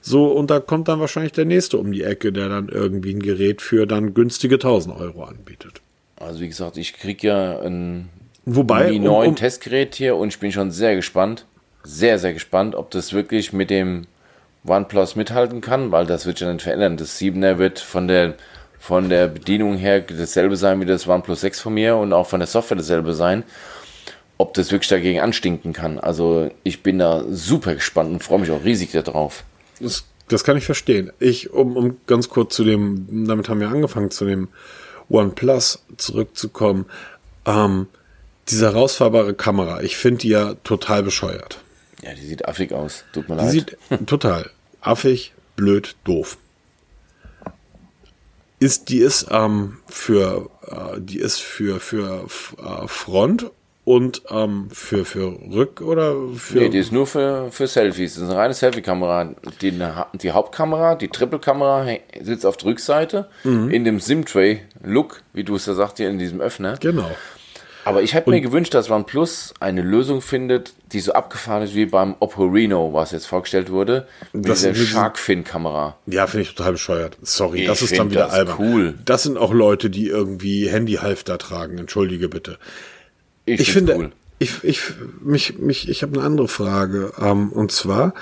[0.00, 3.20] So, und da kommt dann wahrscheinlich der nächste um die Ecke, der dann irgendwie ein
[3.20, 5.80] Gerät für dann günstige 1000 Euro anbietet.
[6.16, 8.08] Also, wie gesagt, ich krieg ja ein
[8.44, 11.46] Wobei, Mi 9 um, um, Testgerät hier und ich bin schon sehr gespannt,
[11.84, 14.06] sehr, sehr gespannt, ob das wirklich mit dem
[14.66, 16.96] OnePlus mithalten kann, weil das wird ja nicht verändern.
[16.96, 18.34] Das 7er wird von der,
[18.78, 22.40] von der Bedienung her dasselbe sein wie das OnePlus 6 von mir und auch von
[22.40, 23.42] der Software dasselbe sein.
[24.38, 25.98] Ob das wirklich dagegen anstinken kann.
[25.98, 29.44] Also ich bin da super gespannt und freue mich auch riesig darauf.
[29.78, 31.12] Das, das kann ich verstehen.
[31.18, 34.48] Ich, um, um ganz kurz zu dem, damit haben wir angefangen, zu dem
[35.10, 36.86] OnePlus zurückzukommen.
[37.46, 37.86] Ähm,
[38.48, 41.61] diese herausfahrbare Kamera, ich finde die ja total bescheuert.
[42.02, 43.04] Ja, die sieht affig aus.
[43.12, 43.50] Tut mir die leid.
[43.52, 44.50] Sieht total
[44.80, 46.36] affig, blöd, doof.
[48.58, 52.26] Ist, die ist ähm, für äh, die ist für für
[52.58, 53.50] äh, Front
[53.84, 58.14] und ähm, für für Rück oder für Nee, die ist nur für für Selfies.
[58.14, 59.34] Das ist eine reine Selfie-Kamera.
[59.60, 59.80] Die,
[60.14, 61.86] die Hauptkamera, die Triple-Kamera
[62.20, 63.70] sitzt auf der Rückseite mhm.
[63.70, 66.76] in dem SIM-Tray-Look, wie du es ja sagst hier in diesem Öffner.
[66.78, 67.10] Genau.
[67.84, 71.86] Aber ich hätte mir gewünscht, dass OnePlus eine Lösung findet, die so abgefahren ist wie
[71.86, 75.96] beim Oppo Reno, was jetzt vorgestellt wurde, mit das dieser Sharkfin-Kamera.
[76.06, 77.16] Ja, finde ich total bescheuert.
[77.22, 78.56] Sorry, ich das ist dann wieder das albern.
[78.58, 78.94] Cool.
[79.04, 81.78] Das sind auch Leute, die irgendwie Handyhalfter tragen.
[81.78, 82.58] Entschuldige bitte.
[83.44, 84.12] Ich, ich finde, cool.
[84.38, 84.80] ich, ich,
[85.20, 87.12] mich, mich, ich habe eine andere Frage.
[87.20, 88.14] Ähm, und zwar,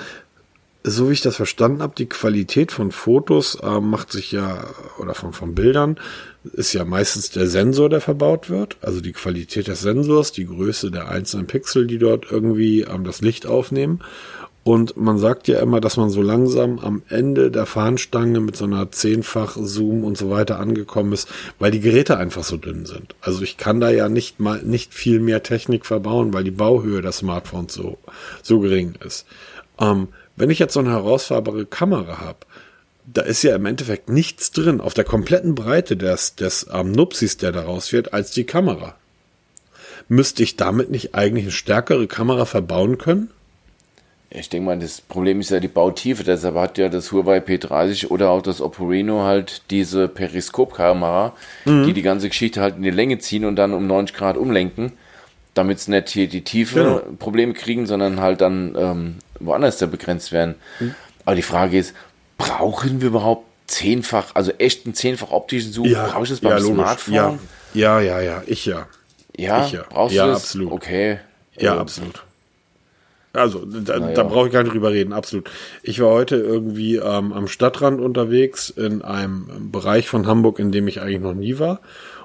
[0.83, 4.63] so wie ich das verstanden habe, die Qualität von Fotos äh, macht sich ja,
[4.97, 5.99] oder von, von Bildern,
[6.43, 8.77] ist ja meistens der Sensor, der verbaut wird.
[8.81, 13.21] Also die Qualität des Sensors, die Größe der einzelnen Pixel, die dort irgendwie ähm, das
[13.21, 14.01] Licht aufnehmen.
[14.63, 18.65] Und man sagt ja immer, dass man so langsam am Ende der Fahnenstange mit so
[18.65, 21.27] einer zehnfach Zoom und so weiter angekommen ist,
[21.57, 23.15] weil die Geräte einfach so dünn sind.
[23.21, 27.01] Also ich kann da ja nicht mal nicht viel mehr Technik verbauen, weil die Bauhöhe
[27.01, 27.97] des Smartphones so
[28.43, 29.25] so gering ist.
[29.79, 32.39] Ähm, wenn ich jetzt so eine herausfahrbare Kamera habe,
[33.13, 37.37] da ist ja im Endeffekt nichts drin auf der kompletten Breite des des ähm, Nupsis,
[37.37, 38.95] der daraus wird, als die Kamera.
[40.07, 43.29] Müsste ich damit nicht eigentlich eine stärkere Kamera verbauen können?
[44.33, 48.07] Ich denke mal, das Problem ist ja die Bautiefe, deshalb hat ja das Huawei P30
[48.07, 51.33] oder auch das Oppo Reno halt diese Periskopkamera,
[51.65, 51.85] mhm.
[51.85, 54.93] die die ganze Geschichte halt in die Länge ziehen und dann um 90 Grad umlenken,
[55.53, 57.01] damit es nicht hier die Tiefe genau.
[57.19, 60.55] Probleme kriegen, sondern halt dann ähm, woanders da begrenzt werden.
[60.79, 60.95] Mhm.
[61.25, 61.93] Aber die Frage ist,
[62.47, 65.87] brauchen wir überhaupt zehnfach, also echten zehnfach optischen Zoom?
[65.87, 67.13] Ja, Brauchst du das beim ja, Smartphone?
[67.13, 67.39] Ja.
[67.73, 68.87] ja, ja, ja, ich ja.
[69.37, 69.85] Ja, ich ja.
[69.89, 70.43] brauchst ja, du das?
[70.43, 70.71] absolut.
[70.71, 71.19] Okay.
[71.57, 72.23] Ja, ähm, absolut.
[73.33, 74.13] Also, da, naja.
[74.13, 75.49] da brauche ich gar nicht drüber reden, absolut.
[75.83, 80.87] Ich war heute irgendwie ähm, am Stadtrand unterwegs in einem Bereich von Hamburg, in dem
[80.89, 81.79] ich eigentlich noch nie war.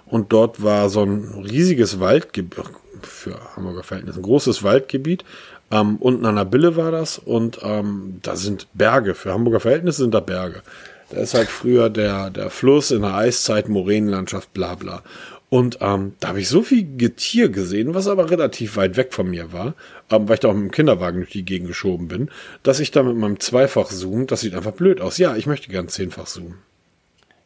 [0.06, 2.56] Und dort war so ein riesiges Waldgebiet,
[3.02, 5.24] für Hamburger Verhältnisse, ein großes Waldgebiet.
[5.70, 9.14] Ähm, unten an der Bille war das und ähm, da sind Berge.
[9.14, 10.62] Für Hamburger Verhältnisse sind da Berge.
[11.10, 15.02] Da ist halt früher der, der Fluss in der Eiszeit, Moränenlandschaft, bla bla.
[15.48, 19.30] Und ähm, da habe ich so viel Getier gesehen, was aber relativ weit weg von
[19.30, 19.74] mir war,
[20.10, 22.30] ähm, weil ich da auch mit dem Kinderwagen durch die Gegend geschoben bin,
[22.64, 25.18] dass ich da mit meinem Zweifach zoom, das sieht einfach blöd aus.
[25.18, 26.58] Ja, ich möchte gern zehnfach zoomen.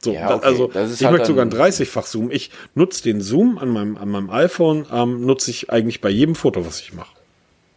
[0.02, 0.46] So, ja, okay.
[0.46, 2.30] also ich halt möchte sogar ein 30-fach Zoom.
[2.30, 6.34] Ich nutze den Zoom an meinem, an meinem iPhone, ähm, nutze ich eigentlich bei jedem
[6.34, 7.19] Foto, was ich mache.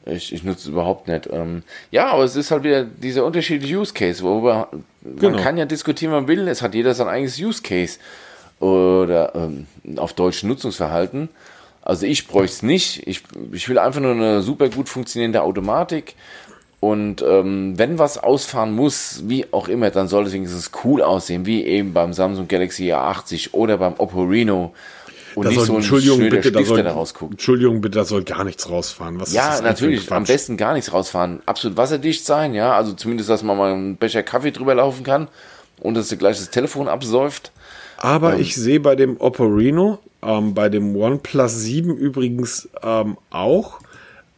[0.05, 1.29] Ich, ich nutze es überhaupt nicht.
[1.31, 4.69] Ähm, ja, aber es ist halt wieder dieser unterschiedliche Use Case, worüber
[5.01, 5.35] genau.
[5.35, 6.47] man kann ja diskutieren, man will.
[6.47, 7.99] Es hat jeder sein eigenes Use Case
[8.59, 11.29] oder ähm, auf Deutsch Nutzungsverhalten.
[11.81, 13.07] Also ich bräuchte es nicht.
[13.07, 16.15] Ich, ich will einfach nur eine super gut funktionierende Automatik.
[16.79, 21.45] Und ähm, wenn was ausfahren muss, wie auch immer, dann soll es wenigstens cool aussehen,
[21.45, 24.73] wie eben beim Samsung Galaxy A80 oder beim Oppo Reno.
[25.35, 27.33] Und da nicht soll, so ein Entschuldigung, bitte, Stift, da soll, rausguckt.
[27.33, 29.19] Entschuldigung, bitte, da soll gar nichts rausfahren.
[29.19, 31.41] Was ja, natürlich, am besten gar nichts rausfahren.
[31.45, 32.73] Absolut wasserdicht sein, ja.
[32.73, 35.27] Also zumindest, dass man mal einen Becher Kaffee drüber laufen kann
[35.79, 37.51] und dass gleich das Telefon absäuft.
[37.97, 43.17] Aber ähm, ich sehe bei dem Oppo Reno, ähm, bei dem OnePlus 7 übrigens ähm,
[43.29, 43.79] auch.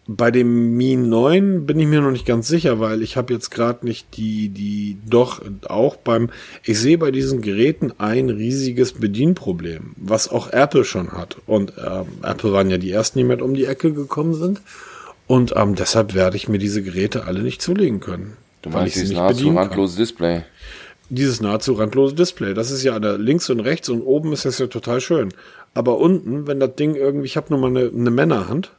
[0.08, 3.49] Bei dem Mi 9 bin ich mir noch nicht ganz sicher, weil ich habe jetzt
[3.49, 6.30] gerade nicht die, die, doch auch beim,
[6.64, 11.38] ich sehe bei diesen Geräten ein riesiges Bedienproblem, was auch Apple schon hat.
[11.47, 14.62] Und ähm, Apple waren ja die ersten, die mit um die Ecke gekommen sind.
[15.26, 18.38] Und ähm, deshalb werde ich mir diese Geräte alle nicht zulegen können.
[18.62, 20.43] Du meinst dieses nahezu randlose Display?
[21.10, 22.53] dieses nahezu randlose Display.
[22.53, 25.34] Das ist ja da links und rechts und oben ist das ja total schön.
[25.74, 28.72] Aber unten, wenn das Ding irgendwie, ich habe nur mal eine, eine Männerhand,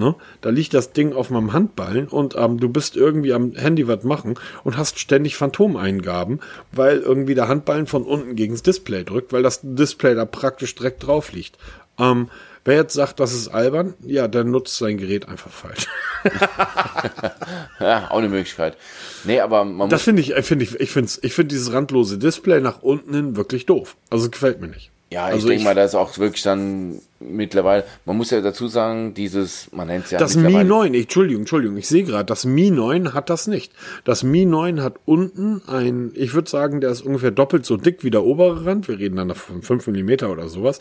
[0.00, 0.16] ne?
[0.40, 4.02] Da liegt das Ding auf meinem Handballen und ähm, du bist irgendwie am Handy was
[4.02, 4.34] machen
[4.64, 6.40] und hast ständig Phantomeingaben,
[6.72, 10.74] weil irgendwie der Handballen von unten gegen das Display drückt, weil das Display da praktisch
[10.74, 11.56] direkt drauf liegt.
[11.98, 12.28] Ähm,
[12.64, 15.86] Wer jetzt sagt, das ist albern, ja, der nutzt sein Gerät einfach falsch.
[17.80, 18.76] ja, auch eine Möglichkeit.
[19.24, 22.60] Nee, aber man Das finde ich, finde ich, ich finde ich finde dieses randlose Display
[22.60, 23.96] nach unten hin wirklich doof.
[24.10, 24.90] Also gefällt mir nicht.
[25.12, 28.68] Ja, ich also denke mal, da ist auch wirklich dann mittlerweile, man muss ja dazu
[28.68, 32.26] sagen, dieses, man nennt es ja Das Mi 9, ich, Entschuldigung, Entschuldigung, ich sehe gerade,
[32.26, 33.72] das Mi 9 hat das nicht.
[34.04, 38.04] Das Mi 9 hat unten ein, ich würde sagen, der ist ungefähr doppelt so dick
[38.04, 40.78] wie der obere Rand, wir reden dann von 5 mm oder sowas,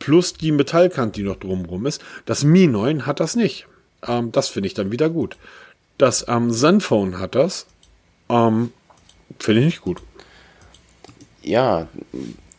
[0.00, 2.02] plus die Metallkante, die noch drumrum ist.
[2.26, 3.68] Das Mi 9 hat das nicht.
[4.06, 5.36] Ähm, das finde ich dann wieder gut.
[5.98, 7.66] Das ähm, Zenfone hat das,
[8.28, 8.72] ähm,
[9.38, 10.02] finde ich nicht gut.
[11.42, 11.86] Ja,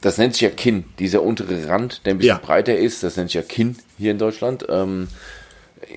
[0.02, 2.42] das nennt sich ja Kinn, dieser untere Rand, der ein bisschen ja.
[2.42, 4.66] breiter ist, das nennt sich ja Kinn hier in Deutschland.
[4.70, 5.08] Ähm,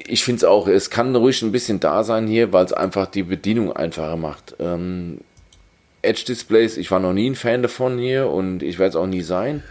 [0.06, 3.06] ich finde es auch, es kann ruhig ein bisschen da sein hier, weil es einfach
[3.06, 4.56] die Bedienung einfacher macht.
[4.58, 5.18] Ähm,
[6.02, 9.22] Edge-Displays, ich war noch nie ein Fan davon hier und ich werde es auch nie
[9.22, 9.62] sein.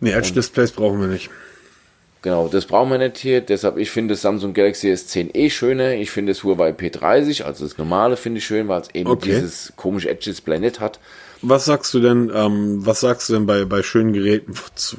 [0.00, 1.30] Nee, Edge-Displays brauchen wir nicht.
[2.22, 3.40] Genau, das brauchen wir nicht hier.
[3.40, 5.94] Deshalb, ich finde das Samsung Galaxy S10 eh schöner.
[5.94, 9.30] Ich finde das Huawei P30, also das normale, finde ich schön, weil es eben okay.
[9.30, 11.00] dieses komische Edge-Display nicht hat.
[11.42, 14.54] Was sagst du denn, ähm, was sagst du denn bei, bei schönen Geräten?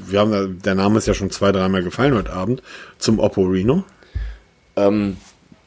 [0.07, 2.63] Wir haben da, der Name ist ja schon zwei, dreimal gefallen heute Abend,
[2.97, 3.83] zum Oppo Reno.
[4.75, 5.17] Ähm,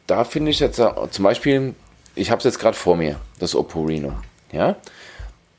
[0.07, 1.75] da finde ich jetzt zum Beispiel,
[2.15, 4.15] ich habe es jetzt gerade vor mir, das Oppo Reno.
[4.53, 4.77] Ja,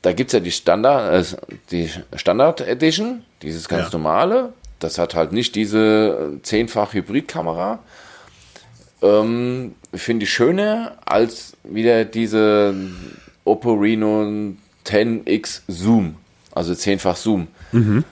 [0.02, 3.98] da gibt es ja die Standard, äh, die Standard Edition, dieses ganz ja.
[3.98, 4.52] normale.
[4.78, 7.78] Das hat halt nicht diese zehnfach Hybridkamera.
[9.00, 12.74] Ähm, finde ich schöner als wieder diese
[13.44, 14.54] Oppo Reno
[14.86, 16.16] 10X Zoom,
[16.52, 17.48] also zehnfach Zoom.
[17.72, 18.04] Mhm.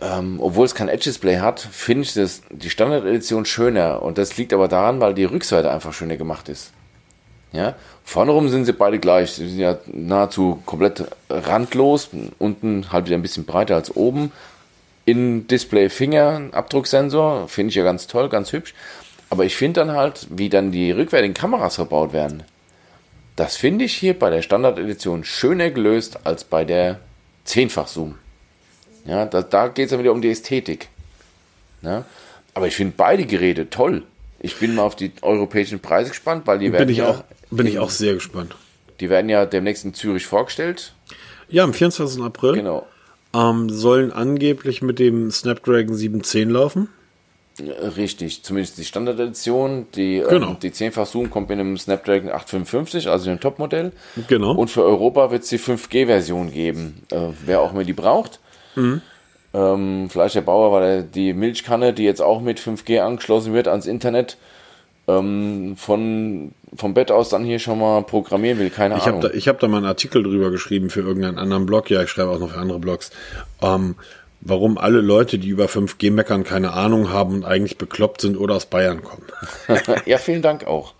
[0.00, 4.02] Ähm, obwohl es kein Edge-Display hat, finde ich das, die Standard-Edition schöner.
[4.02, 6.72] Und das liegt aber daran, weil die Rückseite einfach schöner gemacht ist.
[7.52, 7.74] Ja,
[8.04, 9.32] vorne rum sind sie beide gleich.
[9.32, 12.10] Sie sind ja nahezu komplett randlos.
[12.38, 14.32] Unten halt wieder ein bisschen breiter als oben.
[15.04, 18.74] In Display Finger Abdrucksensor finde ich ja ganz toll, ganz hübsch.
[19.30, 22.42] Aber ich finde dann halt, wie dann die rückwärtigen Kameras verbaut werden.
[23.38, 26.98] Das finde ich hier bei der Standard-Edition schöner gelöst als bei der
[27.44, 28.16] Zehnfach-Zoom.
[29.04, 30.88] Ja, da, da geht es dann wieder um die Ästhetik.
[31.82, 32.04] Ja,
[32.52, 34.02] aber ich finde beide Geräte toll.
[34.40, 37.24] Ich bin mal auf die europäischen Preise gespannt, weil die werden bin ich ja auch
[37.52, 38.56] bin ich auch sehr gespannt.
[38.98, 40.92] Die werden ja demnächst in Zürich vorgestellt.
[41.48, 42.20] Ja, am 24.
[42.20, 42.54] April.
[42.54, 42.88] Genau.
[43.32, 46.88] Ähm, sollen angeblich mit dem Snapdragon 710 laufen.
[47.96, 49.86] Richtig, zumindest die Standard-Edition.
[49.94, 50.50] Die, Genau.
[50.50, 53.92] ähm, die 10-fach Zoom kommt in einem Snapdragon 855, also dem Topmodell.
[54.28, 54.52] Genau.
[54.52, 57.02] Und für Europa wird es die 5G-Version geben.
[57.10, 58.40] Äh, wer auch immer die braucht.
[59.54, 63.66] Ähm, vielleicht der Bauer, weil er die Milchkanne, die jetzt auch mit 5G angeschlossen wird
[63.66, 64.36] ans Internet,
[65.08, 68.68] ähm, von, vom Bett aus dann hier schon mal programmieren will.
[68.70, 69.22] Keine Ich habe Ahnung.
[69.22, 71.88] da, ich hab da mal einen Artikel drüber geschrieben für irgendeinen anderen Blog.
[71.90, 73.10] Ja, ich schreibe auch noch für andere Blogs.
[73.62, 73.94] Ähm,
[74.40, 78.54] warum alle Leute, die über 5G meckern, keine Ahnung haben und eigentlich bekloppt sind oder
[78.54, 79.26] aus Bayern kommen.
[80.06, 80.94] ja, vielen Dank auch.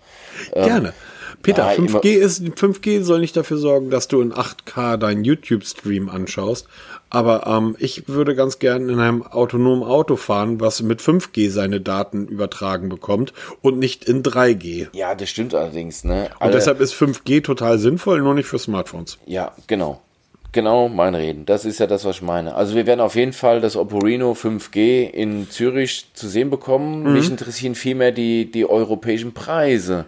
[0.53, 0.93] Gerne.
[1.41, 6.09] Peter, ja, 5G ist 5G soll nicht dafür sorgen, dass du in 8K deinen YouTube-Stream
[6.09, 6.67] anschaust.
[7.09, 11.81] Aber ähm, ich würde ganz gern in einem autonomen Auto fahren, was mit 5G seine
[11.81, 14.89] Daten übertragen bekommt und nicht in 3G.
[14.93, 16.03] Ja, das stimmt allerdings.
[16.03, 16.29] Ne?
[16.35, 19.17] Und Alle- deshalb ist 5G total sinnvoll, nur nicht für Smartphones.
[19.25, 20.01] Ja, genau.
[20.51, 21.45] Genau mein Reden.
[21.45, 22.55] Das ist ja das, was ich meine.
[22.55, 27.13] Also wir werden auf jeden Fall das Oppo Reno 5G in Zürich zu sehen bekommen.
[27.13, 30.05] Mich interessieren vielmehr die, die europäischen Preise.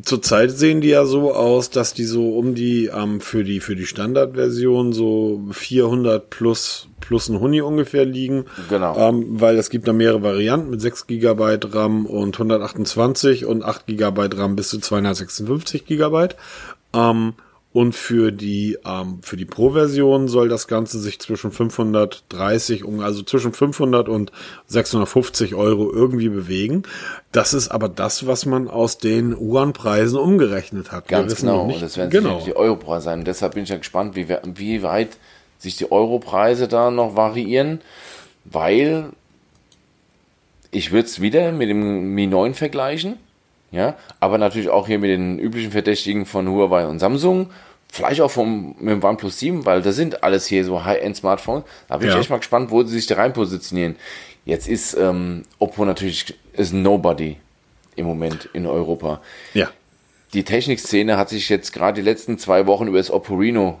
[0.00, 3.76] Zurzeit sehen die ja so aus, dass die so um die ähm, für die für
[3.76, 8.46] die Standardversion so 400 plus plus ein Huni ungefähr liegen.
[8.70, 8.96] Genau.
[8.96, 13.86] Ähm, weil es gibt da mehrere Varianten mit 6 GB RAM und 128 und 8
[13.86, 16.28] GB RAM bis zu 256 GB.
[16.94, 17.34] Ähm,
[17.72, 23.22] und für die ähm, für die Pro-Version soll das Ganze sich zwischen 530 und also
[23.22, 24.30] zwischen 500 und
[24.66, 26.82] 650 Euro irgendwie bewegen.
[27.32, 31.08] Das ist aber das, was man aus den Uhrenpreisen umgerechnet hat.
[31.08, 31.66] Ganz genau.
[31.66, 32.42] Nicht, das werden genau.
[32.44, 33.20] die Europreise sein.
[33.20, 35.16] Und deshalb bin ich ja gespannt, wie, wie weit
[35.58, 37.80] sich die Europreise da noch variieren,
[38.44, 39.06] weil
[40.70, 43.16] ich würde es wieder mit dem Mi 9 vergleichen,
[43.72, 47.50] ja, aber natürlich auch hier mit den üblichen Verdächtigen von Huawei und Samsung,
[47.90, 51.64] vielleicht auch vom, mit dem OnePlus 7, weil das sind alles hier so High-End-Smartphones.
[51.88, 52.14] Da bin Ja.
[52.14, 53.96] ich echt mal gespannt, wo sie sich da rein positionieren.
[54.44, 57.36] Jetzt ist ähm, Oppo natürlich ist Nobody
[57.96, 59.20] im Moment in Europa
[59.54, 59.68] Ja.
[60.32, 63.78] die Technikszene hat sich jetzt gerade die letzten zwei Wochen über das Oppo Reno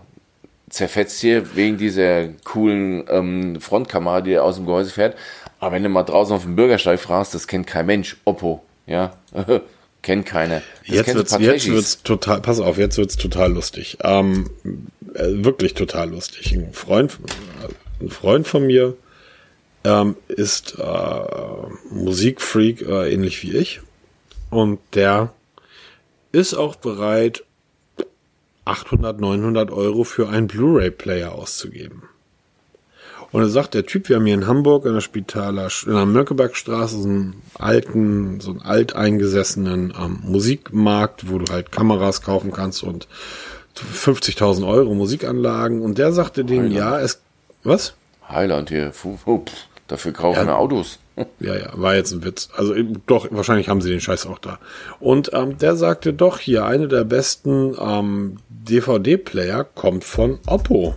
[0.70, 5.16] zerfetzt hier, wegen dieser coolen ähm, Frontkamera, die aus dem Gehäuse fährt.
[5.60, 8.16] Aber wenn du mal draußen auf dem Bürgersteig fragst, das kennt kein Mensch.
[8.24, 9.12] Oppo, ja,
[10.02, 10.62] kennt keiner.
[10.86, 13.98] Das Jetzt wird's, jetzt wird's total, pass auf, jetzt wird's total lustig.
[14.02, 14.50] Ähm,
[15.14, 16.52] äh, wirklich total lustig.
[16.52, 17.18] Ein Freund,
[18.00, 18.96] ein Freund von mir
[19.84, 21.20] ähm, ist äh,
[21.90, 23.80] Musikfreak, äh, ähnlich wie ich.
[24.50, 25.32] Und der
[26.32, 27.44] ist auch bereit,
[28.64, 32.02] 800, 900 Euro für einen Blu-ray-Player auszugeben.
[33.32, 36.04] Und er sagt, der Typ, wir haben hier in Hamburg in der Spitaler, in der
[36.06, 42.82] Mönckebergstraße so einen alten, so einen alteingesessenen ähm, Musikmarkt, wo du halt Kameras kaufen kannst
[42.82, 43.08] und
[43.76, 45.80] 50.000 Euro Musikanlagen.
[45.80, 46.74] Und der sagte dem, Heiland.
[46.74, 47.22] ja, es,
[47.64, 47.94] was?
[48.28, 48.92] Highland hier,
[49.88, 50.46] dafür kaufen Ja.
[50.46, 50.98] wir Autos.
[51.40, 52.48] Ja, ja, war jetzt ein Witz.
[52.56, 52.74] Also
[53.06, 54.58] doch, wahrscheinlich haben sie den Scheiß auch da.
[54.98, 60.96] Und ähm, der sagte doch hier, eine der besten ähm, DVD-Player kommt von Oppo.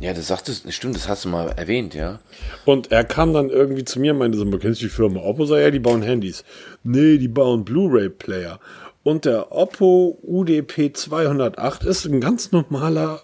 [0.00, 2.18] Ja, das sagtest, stimmt, das hast du mal erwähnt, ja.
[2.64, 5.20] Und er kam dann irgendwie zu mir und meinte so, man kennst du die Firma
[5.20, 5.46] Oppo?
[5.46, 6.44] Sag ja, die bauen Handys.
[6.82, 8.58] Nee, die bauen Blu-ray-Player.
[9.04, 13.22] Und der Oppo UDP 208 ist ein ganz normaler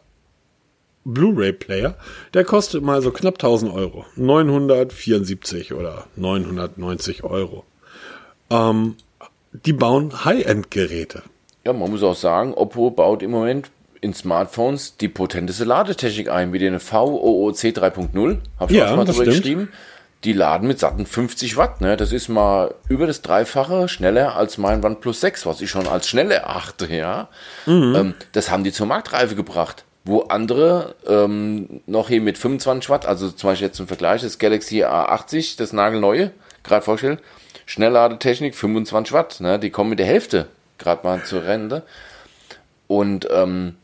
[1.05, 1.97] Blu-ray-Player.
[2.35, 4.05] Der kostet mal so knapp 1000 Euro.
[4.17, 7.65] 974 oder 990 Euro.
[8.51, 8.97] Ähm,
[9.53, 11.23] die bauen High-End-Geräte.
[11.65, 13.71] Ja, man muss auch sagen, Oppo baut im Moment
[14.01, 18.39] in Smartphones die potenteste Ladetechnik ein, wie den VOOC 3.0.
[18.59, 19.73] Habe ich Ja, auch schon mal drüber geschrieben.
[20.25, 21.81] Die laden mit satten 50 Watt.
[21.81, 21.97] Ne?
[21.97, 26.09] Das ist mal über das Dreifache schneller als mein OnePlus 6, was ich schon als
[26.09, 26.93] schnell erachte.
[26.95, 27.29] Ja?
[27.65, 27.95] Mhm.
[27.97, 29.85] Ähm, das haben die zur Marktreife gebracht.
[30.05, 34.39] Wo andere ähm, noch hier mit 25 Watt, also zum Beispiel jetzt zum Vergleich, das
[34.39, 36.33] Galaxy A80, das nagelneue,
[36.63, 37.21] gerade vorgestellt,
[37.67, 39.59] Schnellladetechnik 25 Watt, ne?
[39.59, 40.49] die kommen mit der Hälfte
[40.81, 41.85] gerade mal zur Rente.
[42.89, 43.77] Und ähm,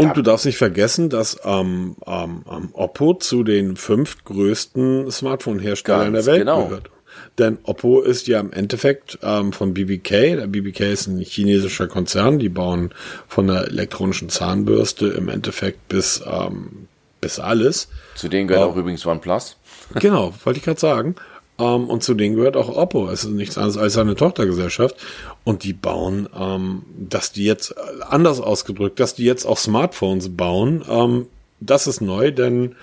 [0.00, 6.12] Und du darfst nicht vergessen, dass ähm, ähm, ähm, Oppo zu den fünf größten Smartphone-Herstellern
[6.12, 6.64] der Welt genau.
[6.64, 6.90] gehört.
[7.38, 10.36] Denn Oppo ist ja im Endeffekt ähm, von BBK.
[10.36, 12.38] Der BBK ist ein chinesischer Konzern.
[12.38, 12.92] Die bauen
[13.28, 16.88] von der elektronischen Zahnbürste im Endeffekt bis ähm,
[17.20, 17.88] bis alles.
[18.14, 18.72] zu denen gehört Ja.
[18.72, 19.56] auch übrigens OnePlus.
[19.94, 21.16] Genau, wollte ich gerade sagen.
[21.60, 23.08] Ähm, und zu denen gehört auch Oppo.
[23.10, 24.96] Es ist nichts anderes als eine Tochtergesellschaft.
[25.44, 27.74] Und die bauen, ähm, dass die jetzt,
[28.08, 31.26] anders ausgedrückt, dass die jetzt auch Smartphones bauen, ähm,
[31.60, 32.74] das ist neu, denn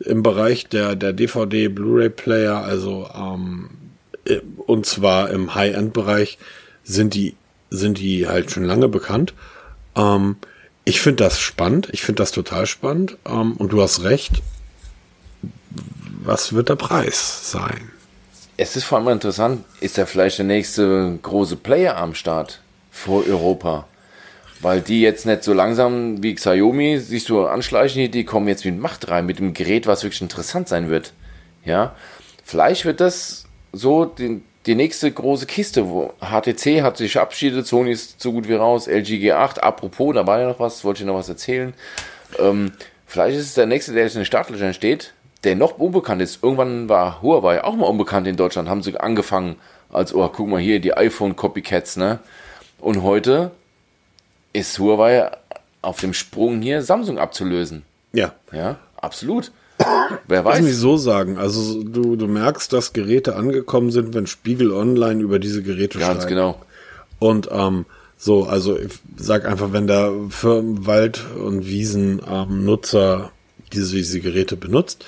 [0.00, 3.70] im Bereich der, der DVD, Blu-ray-Player, also ähm,
[4.26, 6.38] äh, und zwar im High-End-Bereich,
[6.84, 7.34] sind die,
[7.70, 9.34] sind die halt schon lange bekannt.
[9.96, 10.36] Ähm,
[10.84, 13.16] ich finde das spannend, ich finde das total spannend.
[13.26, 14.42] Ähm, und du hast recht,
[16.22, 17.90] was wird der Preis sein?
[18.60, 23.24] Es ist vor allem interessant, ist da vielleicht der nächste große Player am Start vor
[23.24, 23.86] Europa?
[24.60, 28.76] Weil die jetzt nicht so langsam wie Xiaomi sich so anschleichen, die kommen jetzt mit
[28.76, 31.12] Macht rein, mit dem Gerät, was wirklich interessant sein wird.
[31.64, 31.94] Ja,
[32.42, 37.92] vielleicht wird das so die, die nächste große Kiste, wo HTC hat sich verabschiedet, Sony
[37.92, 41.06] ist so gut wie raus, LG G8, apropos, da war ja noch was, wollte ich
[41.06, 41.74] noch was erzählen.
[42.40, 42.72] Ähm,
[43.06, 45.14] vielleicht ist es der nächste, der jetzt in den Startlöchern steht,
[45.44, 46.42] der noch unbekannt ist.
[46.42, 49.56] Irgendwann war Huawei auch mal unbekannt in Deutschland, haben sie angefangen
[49.90, 52.18] als, oh, guck mal hier, die iPhone-Copycats, ne?
[52.78, 53.50] Und heute
[54.52, 55.30] ist Huawei
[55.82, 57.82] auf dem Sprung hier, Samsung abzulösen.
[58.12, 58.32] Ja.
[58.52, 59.52] Ja, absolut.
[60.28, 60.76] Wer Lass mich weiß.
[60.76, 61.38] so sagen.
[61.38, 66.18] Also du, du merkst, dass Geräte angekommen sind, wenn Spiegel Online über diese Geräte Ganz
[66.22, 66.28] schreibt.
[66.28, 66.60] genau.
[67.20, 67.86] Und ähm,
[68.16, 73.30] so, also ich sag einfach, wenn der Firmen, Wald- und Wiesen-Nutzer
[73.72, 75.04] diese, diese Geräte benutzt,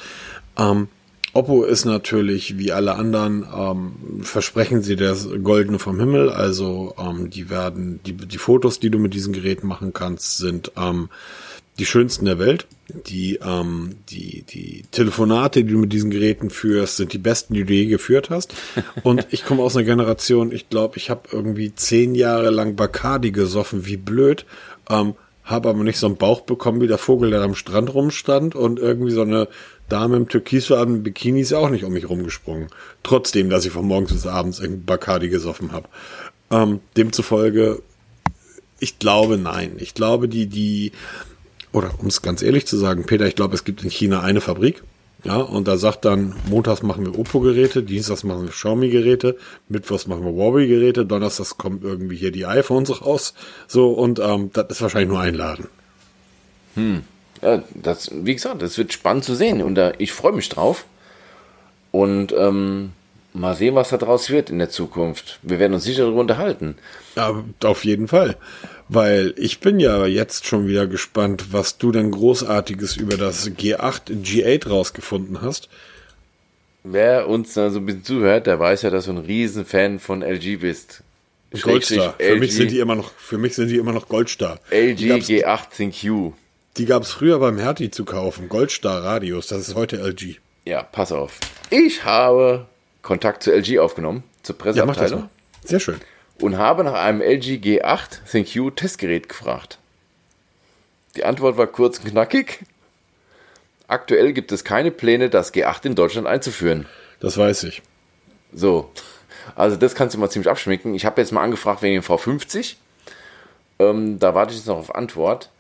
[0.61, 0.89] ähm,
[1.33, 6.31] Oppo ist natürlich wie alle anderen, ähm, versprechen sie das Goldene vom Himmel.
[6.31, 10.73] Also ähm, die werden, die, die Fotos, die du mit diesen Geräten machen kannst, sind
[10.77, 11.09] ähm,
[11.79, 12.67] die schönsten der Welt.
[13.07, 17.65] Die, ähm, die, die Telefonate, die du mit diesen Geräten führst, sind die besten, die
[17.65, 18.53] du je geführt hast.
[19.05, 23.31] Und ich komme aus einer Generation, ich glaube, ich habe irgendwie zehn Jahre lang Bacardi
[23.31, 24.47] gesoffen, wie blöd.
[24.89, 25.15] Ähm,
[25.51, 28.78] habe aber nicht so einen Bauch bekommen wie der Vogel, der am Strand rumstand und
[28.78, 29.48] irgendwie so eine
[29.88, 32.68] Dame im türkisfarbenen Bikini ist auch nicht um mich rumgesprungen.
[33.03, 35.88] Trotzdem, dass ich von morgens bis abends irgendwie Bacardi gesoffen habe.
[36.51, 37.82] Ähm, demzufolge,
[38.78, 39.72] ich glaube nein.
[39.78, 40.92] Ich glaube, die, die,
[41.72, 44.40] oder um es ganz ehrlich zu sagen, Peter, ich glaube, es gibt in China eine
[44.40, 44.82] Fabrik.
[45.25, 49.37] Ja, und da sagt dann, montags machen wir Oppo-Geräte, dienstags machen wir Xiaomi-Geräte,
[49.68, 53.35] mittwochs machen wir Huawei-Geräte, donnerstags kommen irgendwie hier die iPhones raus.
[53.66, 55.68] So, und ähm, das ist wahrscheinlich nur ein Laden.
[57.43, 60.85] Ja, das, wie gesagt, das wird spannend zu sehen und da, ich freue mich drauf.
[61.93, 62.93] Und ähm,
[63.33, 65.39] mal sehen, was da draus wird in der Zukunft.
[65.43, 66.77] Wir werden uns sicher darüber unterhalten.
[67.16, 68.37] Ja, auf jeden Fall.
[68.93, 74.11] Weil ich bin ja jetzt schon wieder gespannt, was du denn Großartiges über das G8
[74.24, 75.68] G8 rausgefunden hast.
[76.82, 80.22] Wer uns da so ein bisschen zuhört, der weiß ja, dass du ein Riesenfan von
[80.22, 81.05] LG bist.
[81.62, 82.14] Goldstar.
[82.18, 84.59] Für LG, mich sind die immer noch, für mich sind die immer noch Goldstar.
[84.70, 86.32] LG Die gab's, G8 ThinQ.
[86.76, 88.49] die gab's früher beim Hertie zu kaufen.
[88.49, 89.47] Goldstar Radios.
[89.47, 90.38] Das ist heute LG.
[90.64, 91.38] Ja, pass auf.
[91.70, 92.66] Ich habe
[93.03, 95.30] Kontakt zu LG aufgenommen, zur Ja, mach das Presseabteilung, mal.
[95.64, 96.01] Sehr schön.
[96.41, 99.78] Und habe nach einem LG G8 ThinQ Testgerät gefragt.
[101.16, 102.61] Die Antwort war kurz und knackig.
[103.88, 106.86] Aktuell gibt es keine Pläne, das G8 in Deutschland einzuführen.
[107.18, 107.82] Das weiß ich.
[108.53, 108.91] So,
[109.57, 110.95] also das kannst du mal ziemlich abschminken.
[110.95, 112.76] Ich habe jetzt mal angefragt wegen dem V50.
[113.78, 115.51] Ähm, da warte ich jetzt noch auf Antwort.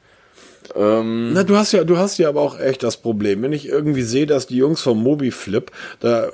[0.74, 3.42] Ähm, Na, du hast ja, du hast ja aber auch echt das Problem.
[3.42, 6.28] Wenn ich irgendwie sehe, dass die Jungs vom Mobiflip, da,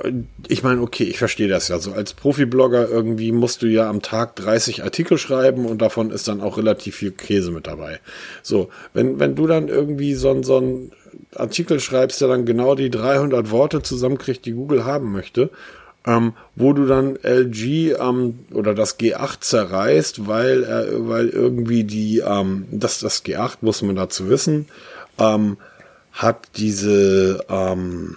[0.49, 1.93] ich meine, okay, ich verstehe das ja so.
[1.93, 6.41] Als Profiblogger irgendwie musst du ja am Tag 30 Artikel schreiben und davon ist dann
[6.41, 8.01] auch relativ viel Käse mit dabei.
[8.43, 10.91] So, wenn, wenn du dann irgendwie so, ein- so ein
[11.35, 15.51] Artikel schreibst, der dann genau die 300 Worte zusammenkriegt, die Google haben möchte,
[16.07, 22.18] ähm, wo du dann LG ähm, oder das G8 zerreißt, weil äh, weil irgendwie die
[22.18, 24.68] ähm, das das G8 muss man dazu wissen
[25.18, 25.57] ähm,
[26.12, 28.16] hat diese ähm,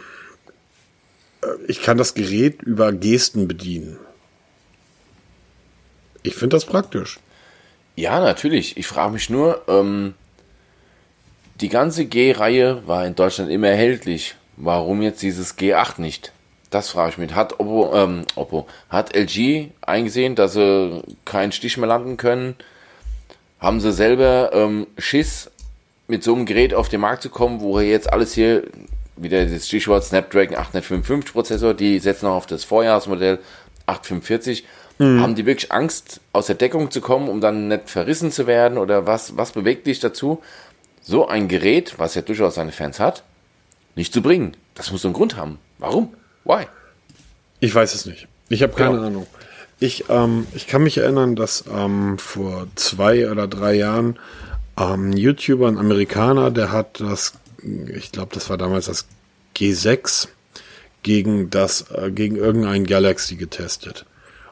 [1.42, 3.98] äh, ich kann das Gerät über Gesten bedienen.
[6.24, 7.20] Ich finde das praktisch.
[7.96, 8.78] ja, natürlich.
[8.78, 10.14] Ich frage mich nur, ähm,
[11.62, 14.36] die ganze G-Reihe war in Deutschland immer erhältlich.
[14.58, 16.34] Warum jetzt dieses G8 nicht?
[16.70, 17.34] Das frage ich mich.
[17.34, 22.56] Hat Oppo, ähm, Oppo, hat LG eingesehen, dass sie keinen Stich mehr landen können?
[23.60, 25.50] Haben sie selber ähm, Schiss,
[26.08, 28.64] mit so einem Gerät auf den Markt zu kommen, wo jetzt alles hier,
[29.16, 33.40] wieder das Stichwort Snapdragon 855 Prozessor, die setzen auch auf das Vorjahresmodell
[33.86, 34.66] 845.
[34.98, 35.22] Mhm.
[35.22, 38.78] Haben die wirklich Angst, aus der Deckung zu kommen, um dann nicht verrissen zu werden?
[38.78, 40.42] Oder was, was bewegt dich dazu,
[41.02, 43.24] so ein Gerät, was ja durchaus seine Fans hat,
[43.96, 44.58] nicht zu bringen?
[44.76, 45.60] Das muss so einen Grund haben.
[45.78, 46.14] Warum?
[46.44, 46.68] Why?
[47.60, 48.28] Ich weiß es nicht.
[48.50, 49.08] Ich habe keine genau.
[49.08, 49.28] Ahnung.
[49.80, 54.20] Ich, ähm, ich kann mich erinnern, dass ähm, vor zwei oder drei Jahren
[54.78, 57.34] ähm, ein YouTuber, ein Amerikaner, der hat das,
[57.94, 59.06] ich glaube, das war damals das
[59.56, 60.28] G6
[61.04, 64.06] gegen das, äh, gegen irgendein Galaxy getestet.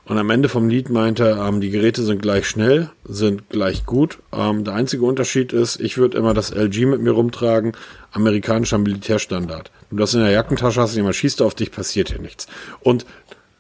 [0.07, 3.85] Und am Ende vom Lied meinte er, ähm, die Geräte sind gleich schnell, sind gleich
[3.85, 4.19] gut.
[4.31, 7.73] Ähm, der einzige Unterschied ist, ich würde immer das LG mit mir rumtragen,
[8.13, 9.69] amerikanischer Militärstandard.
[9.89, 12.47] Du das in der Jackentasche hast, jemand schießt auf dich, passiert hier nichts.
[12.79, 13.05] Und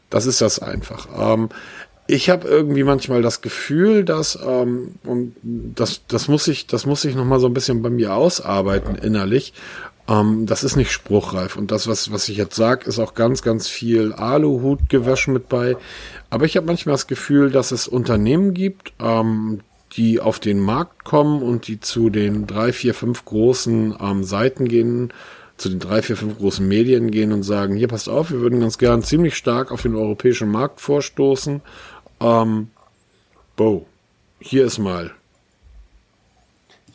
[0.09, 1.09] das ist das einfach.
[1.19, 1.49] Ähm,
[2.07, 7.03] ich habe irgendwie manchmal das Gefühl, dass ähm, und das das muss ich das muss
[7.03, 9.53] ich noch mal so ein bisschen bei mir ausarbeiten innerlich.
[10.07, 13.41] Ähm, das ist nicht spruchreif und das was was ich jetzt sag, ist auch ganz
[13.41, 15.75] ganz viel Aluhutgewäsch mit bei.
[16.29, 19.61] Aber ich habe manchmal das Gefühl, dass es Unternehmen gibt, ähm,
[19.93, 24.67] die auf den Markt kommen und die zu den drei, vier, fünf großen ähm, Seiten
[24.67, 25.13] gehen,
[25.55, 28.59] zu den drei, vier, fünf großen Medien gehen und sagen, hier passt auf, wir würden
[28.59, 31.61] ganz gern ziemlich stark auf den europäischen Markt vorstoßen.
[32.19, 32.67] Ähm,
[33.55, 33.87] Bo,
[34.39, 35.11] hier ist mal.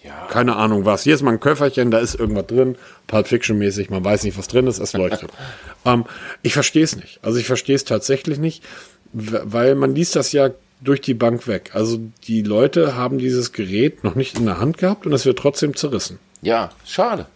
[0.04, 0.26] Ja.
[0.26, 1.04] Keine Ahnung was.
[1.04, 2.76] Hier ist mal ein Köfferchen, da ist irgendwas drin,
[3.06, 5.30] Pulp Fiction mäßig, man weiß nicht, was drin ist, es leuchtet.
[5.84, 6.04] ähm,
[6.42, 7.20] ich verstehe es nicht.
[7.22, 8.64] Also ich verstehe es tatsächlich nicht
[9.12, 10.50] weil man liest das ja
[10.80, 11.70] durch die Bank weg.
[11.74, 15.38] Also die Leute haben dieses Gerät noch nicht in der Hand gehabt und es wird
[15.38, 16.18] trotzdem zerrissen.
[16.42, 17.26] Ja, schade.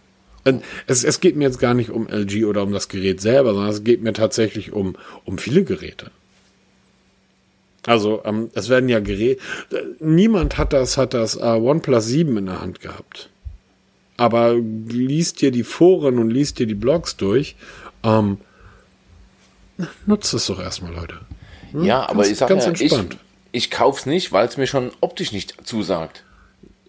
[0.85, 3.71] Es, es geht mir jetzt gar nicht um LG oder um das Gerät selber, sondern
[3.71, 6.11] es geht mir tatsächlich um, um viele Geräte.
[7.85, 9.41] Also ähm, es werden ja Geräte.
[9.99, 13.29] Niemand hat das, hat das äh, OnePlus 7 in der Hand gehabt.
[14.17, 17.55] Aber liest dir die Foren und liest dir die Blogs durch.
[18.03, 18.39] Ähm,
[20.05, 21.19] nutzt es doch erstmal, Leute.
[21.71, 21.83] Hm?
[21.83, 22.93] Ja, aber ganz, ich sage ja, ich,
[23.51, 26.23] ich kaufe es nicht, weil es mir schon optisch nicht zusagt.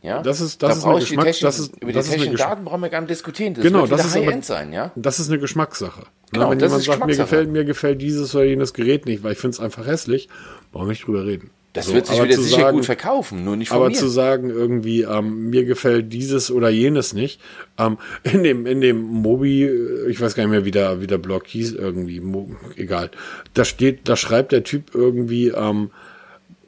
[0.03, 0.22] Ja?
[0.22, 2.83] Das ist, das da ist eine Geschmack, Technik, das ist, über die technischen Daten brauchen
[2.83, 3.55] wir gar nicht diskutieren.
[3.55, 4.93] Das genau, das ist aber, sein, ja?
[4.95, 6.05] Das ist eine Geschmackssache.
[6.31, 9.33] Genau, Na, wenn jemand sagt, mir gefällt, mir gefällt dieses oder jenes Gerät nicht, weil
[9.33, 10.29] ich finde es einfach hässlich,
[10.72, 11.51] brauchen wir nicht drüber reden.
[11.75, 13.95] Das so, wird sich wieder sicher sagen, gut verkaufen, nur nicht von Aber mir.
[13.95, 17.41] zu sagen, irgendwie, ähm, mir gefällt dieses oder jenes nicht,
[17.79, 21.07] ähm, in dem, in dem Mobi, äh, ich weiß gar nicht mehr, wie der, wie
[21.07, 23.11] der Blog hieß, irgendwie, Mo, egal.
[23.55, 25.91] Da steht, da schreibt der Typ irgendwie, ähm,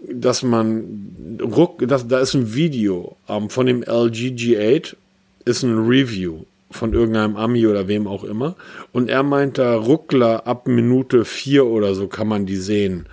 [0.09, 4.97] dass man ruck, dass, da ist ein Video ähm, von dem LG G8,
[5.45, 8.55] ist ein Review von irgendeinem Ami oder wem auch immer.
[8.93, 13.07] Und er meint da Ruckler ab Minute vier oder so kann man die sehen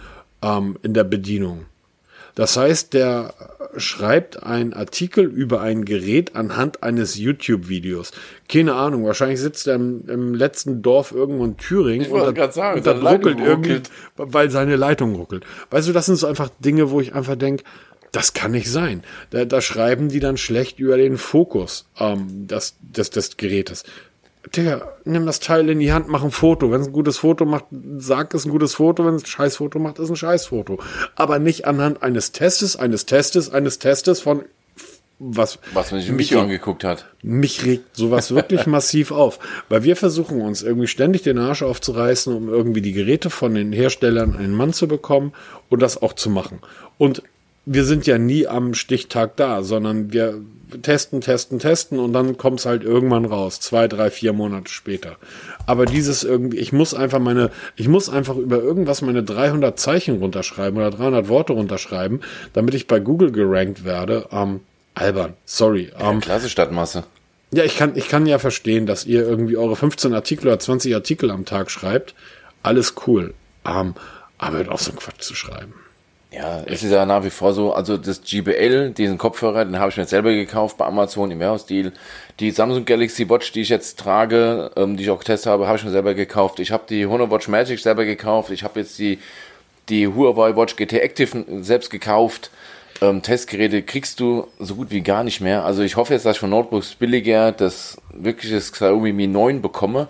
[0.43, 1.65] ähm, in der Bedienung.
[2.37, 3.33] Das heißt, der
[3.77, 8.11] schreibt einen Artikel über ein Gerät anhand eines YouTube-Videos.
[8.47, 12.77] Keine Ahnung, wahrscheinlich sitzt er im, im letzten Dorf irgendwo in Thüringen und, da, sagen,
[12.77, 13.81] und dann ruckelt irgendwie,
[14.17, 15.45] weil seine Leitung ruckelt.
[15.71, 17.63] Weißt du, das sind so einfach Dinge, wo ich einfach denke,
[18.11, 19.03] das kann nicht sein.
[19.31, 23.83] Da, da schreiben die dann schlecht über den Fokus ähm, des, des, des Gerätes.
[24.55, 26.71] Digga, nimm das Teil in die Hand, mach ein Foto.
[26.71, 27.65] Wenn es ein gutes Foto macht,
[27.97, 29.05] sag es ein gutes Foto.
[29.05, 30.79] Wenn es ein scheiß Foto macht, ist ein scheiß Foto.
[31.15, 34.43] Aber nicht anhand eines Testes, eines Testes, eines Testes von
[35.19, 37.07] was, was man sich mich angeguckt hat.
[37.23, 42.35] Mich regt sowas wirklich massiv auf, weil wir versuchen uns irgendwie ständig den Arsch aufzureißen,
[42.35, 45.33] um irgendwie die Geräte von den Herstellern in den Mann zu bekommen
[45.69, 46.59] und das auch zu machen.
[46.99, 47.23] Und
[47.67, 50.41] wir sind ja nie am Stichtag da, sondern wir
[50.81, 55.17] testen, testen, testen und dann kommt es halt irgendwann raus, zwei, drei, vier Monate später.
[55.65, 60.19] Aber dieses irgendwie, ich muss einfach meine, ich muss einfach über irgendwas meine 300 Zeichen
[60.19, 62.21] runterschreiben oder 300 Worte runterschreiben,
[62.53, 64.27] damit ich bei Google gerankt werde.
[64.31, 64.61] Ähm,
[64.93, 65.91] albern, sorry.
[65.99, 67.03] Ja, ähm, klasse Stadtmasse.
[67.51, 70.95] Ja, ich kann, ich kann ja verstehen, dass ihr irgendwie eure 15 Artikel oder 20
[70.95, 72.15] Artikel am Tag schreibt.
[72.63, 73.33] Alles cool.
[73.65, 73.93] Ähm,
[74.37, 75.73] aber hört auf, so einen Quatsch zu schreiben.
[76.31, 79.91] Ja, es ist ja nach wie vor so, also das GBL, diesen Kopfhörer, den habe
[79.91, 81.93] ich mir selber gekauft bei Amazon im Warehouse-Deal.
[82.41, 85.77] Die Samsung Galaxy Watch, die ich jetzt trage, ähm, die ich auch getestet habe, habe
[85.77, 86.59] ich mir selber gekauft.
[86.59, 88.51] Ich habe die Honor Watch Magic selber gekauft.
[88.51, 89.19] Ich habe jetzt die,
[89.87, 92.51] die Huawei Watch GT Active selbst gekauft.
[93.01, 95.63] Ähm, Testgeräte kriegst du so gut wie gar nicht mehr.
[95.63, 100.09] Also ich hoffe jetzt, dass ich von Notebooks billiger das wirkliches Xiaomi Mi 9 bekomme.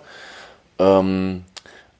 [0.80, 1.44] Ähm,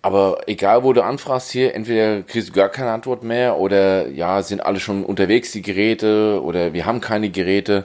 [0.09, 4.43] aber egal, wo du anfragst hier, entweder kriegst du gar keine Antwort mehr oder ja,
[4.43, 7.85] sind alle schon unterwegs, die Geräte, oder wir haben keine Geräte.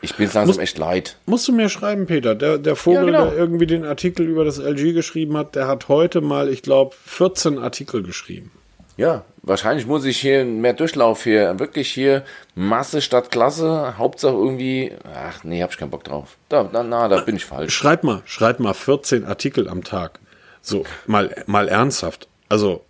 [0.00, 1.16] Ich bin langsam Muss, echt leid.
[1.26, 2.36] Musst du mir schreiben, Peter.
[2.36, 3.24] Der, der Vogel, ja, genau.
[3.24, 6.94] der irgendwie den Artikel über das LG geschrieben hat, der hat heute mal, ich glaube,
[7.04, 8.52] 14 Artikel geschrieben.
[8.96, 12.22] Ja, wahrscheinlich muss ich hier mehr Durchlauf hier, wirklich hier
[12.54, 16.36] Masse statt Klasse, Hauptsache irgendwie, ach nee, hab ich keinen Bock drauf.
[16.48, 17.74] Da, da, na, da bin ich falsch.
[17.74, 20.20] Schreib mal, schreib mal 14 Artikel am Tag.
[20.62, 22.28] So, mal, mal ernsthaft.
[22.48, 22.84] Also,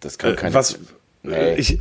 [0.00, 0.78] das kann äh, was,
[1.24, 1.54] Nee.
[1.54, 1.78] Ich,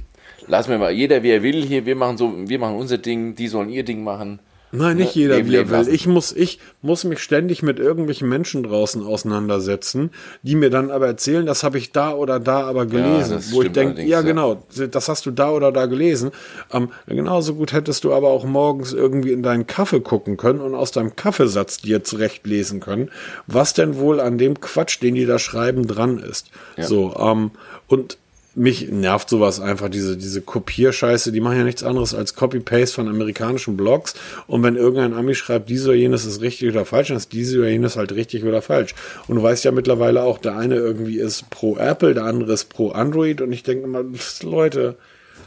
[0.47, 3.35] Lass mir mal, jeder wie er will hier, wir machen so, wir machen unser Ding,
[3.35, 4.39] die sollen ihr Ding machen.
[4.75, 5.77] Nein, nicht Ne, jeder, wie er will.
[5.77, 5.93] lassen.
[5.93, 10.09] Ich muss, ich muss mich ständig mit irgendwelchen Menschen draußen auseinandersetzen,
[10.41, 13.35] die mir dann aber erzählen, das habe ich da oder da aber gelesen.
[13.35, 14.21] das wo ich denke, ja, ja.
[14.21, 16.31] genau, das hast du da oder da gelesen.
[16.71, 20.73] Ähm, genauso gut hättest du aber auch morgens irgendwie in deinen Kaffee gucken können und
[20.73, 23.11] aus deinem Kaffeesatz dir zurechtlesen können,
[23.45, 26.47] was denn wohl an dem Quatsch, den die da schreiben, dran ist.
[26.79, 27.51] So, ähm,
[27.87, 28.17] und
[28.55, 33.07] mich nervt sowas einfach, diese, diese Kopierscheiße, die machen ja nichts anderes als Copy-Paste von
[33.07, 34.13] amerikanischen Blogs.
[34.47, 37.55] Und wenn irgendein Ami schreibt, dies oder jenes ist richtig oder falsch, dann ist dies
[37.55, 38.93] oder jenes halt richtig oder falsch.
[39.27, 42.65] Und du weißt ja mittlerweile auch, der eine irgendwie ist pro Apple, der andere ist
[42.65, 43.41] pro Android.
[43.41, 44.03] Und ich denke immer,
[44.43, 44.97] Leute,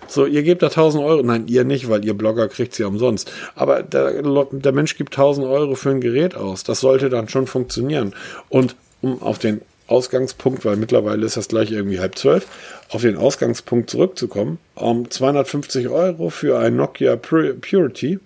[0.08, 1.22] so, ihr gebt da 1000 Euro.
[1.22, 3.30] Nein, ihr nicht, weil ihr Blogger kriegt sie umsonst.
[3.54, 6.64] Aber der, der Mensch gibt 1000 Euro für ein Gerät aus.
[6.64, 8.14] Das sollte dann schon funktionieren.
[8.48, 12.46] Und um auf den Ausgangspunkt, weil mittlerweile ist das gleich irgendwie halb zwölf,
[12.90, 18.18] auf den Ausgangspunkt zurückzukommen, um 250 Euro für ein Nokia Pur- Purity.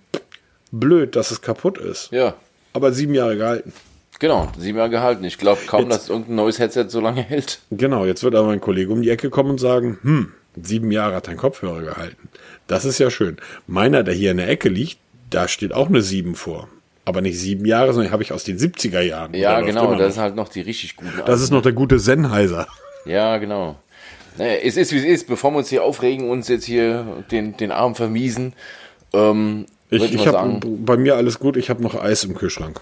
[0.71, 2.11] Blöd, dass es kaputt ist.
[2.11, 2.35] Ja,
[2.73, 3.73] Aber sieben Jahre gehalten.
[4.19, 5.23] genau, sieben Jahre gehalten.
[5.25, 7.59] Ich glaube kaum, Jetzt- dass irgendein neues Headset so lange hält.
[7.71, 10.31] Genau, jetzt wird aber mein Kollege um die Ecke kommen und sagen, hm,
[10.61, 12.29] sieben Jahre hat dein Kopfhörer gehalten.
[12.67, 13.35] Das ist ja schön.
[13.67, 14.97] Meiner, der hier in der Ecke liegt,
[15.29, 16.69] da steht auch eine sieben vor.
[17.05, 19.33] Aber nicht sieben Jahre, sondern habe ich aus den 70er Jahren.
[19.33, 21.11] Ja, läuft genau, das sind halt noch die richtig guten.
[21.25, 22.67] das ist noch der gute Sennheiser.
[23.05, 23.75] Ja, genau.
[24.37, 27.57] Naja, es ist wie es ist, bevor wir uns hier aufregen, uns jetzt hier den,
[27.57, 28.53] den Arm vermiesen.
[29.13, 32.79] Ähm, Ich, ich habe bei mir alles gut, ich habe noch Eis im Kühlschrank.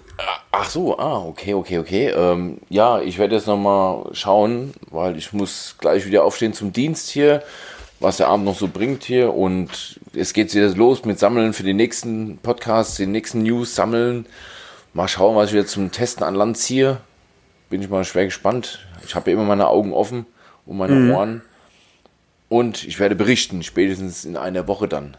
[0.52, 2.08] ach so, ah, okay, okay, okay.
[2.10, 7.10] Ähm, ja, ich werde jetzt nochmal schauen, weil ich muss gleich wieder aufstehen zum Dienst
[7.10, 7.42] hier,
[8.00, 9.34] was der Abend noch so bringt hier.
[9.34, 14.26] Und es geht wieder los mit Sammeln für die nächsten Podcasts, die nächsten News sammeln.
[14.94, 16.98] Mal schauen, was ich wieder zum Testen an Land ziehe.
[17.70, 18.80] Bin ich mal schwer gespannt.
[19.06, 20.26] Ich habe ja immer meine Augen offen
[20.66, 21.12] und meine Mhm.
[21.12, 21.42] Ohren.
[22.48, 25.16] Und ich werde berichten, spätestens in einer Woche dann.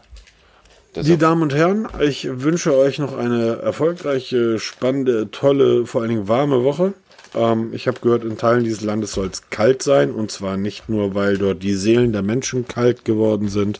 [0.93, 6.27] Die Damen und Herren, ich wünsche euch noch eine erfolgreiche, spannende, tolle, vor allen Dingen
[6.27, 6.93] warme Woche.
[7.33, 10.11] Ähm, ich habe gehört, in Teilen dieses Landes soll es kalt sein.
[10.11, 13.79] Und zwar nicht nur, weil dort die Seelen der Menschen kalt geworden sind,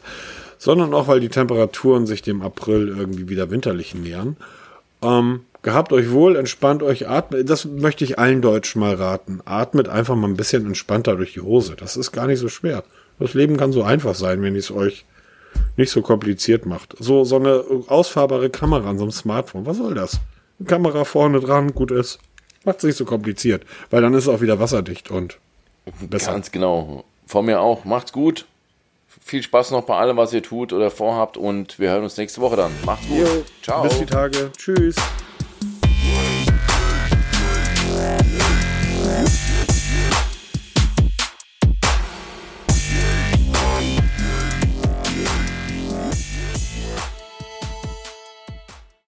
[0.62, 4.38] sondern auch, weil die Temperaturen sich dem April irgendwie wieder winterlich nähern.
[5.02, 7.50] Ähm, gehabt euch wohl, entspannt euch, atmet.
[7.50, 9.42] Das möchte ich allen Deutschen mal raten.
[9.44, 11.76] Atmet einfach mal ein bisschen entspannter durch die Hose.
[11.76, 12.84] Das ist gar nicht so schwer.
[13.18, 15.06] Das Leben kann so einfach sein, wenn ich es euch
[15.78, 16.94] nicht so kompliziert macht.
[17.00, 19.66] So, so eine ausfahrbare Kamera an so einem Smartphone.
[19.66, 20.20] Was soll das?
[20.60, 22.20] Eine Kamera vorne dran, gut ist.
[22.66, 23.64] Macht es nicht so kompliziert.
[23.90, 25.40] Weil dann ist es auch wieder wasserdicht und
[26.08, 26.34] besser.
[26.34, 27.04] Ganz genau.
[27.26, 27.84] Von mir auch.
[27.84, 28.46] Macht's gut.
[29.24, 31.38] Viel Spaß noch bei allem, was ihr tut oder vorhabt.
[31.38, 32.72] Und wir hören uns nächste Woche dann.
[32.86, 33.18] Macht's gut.
[33.20, 33.84] Jo, Ciao.
[33.84, 34.52] Bis die Tage.
[34.58, 34.96] Tschüss.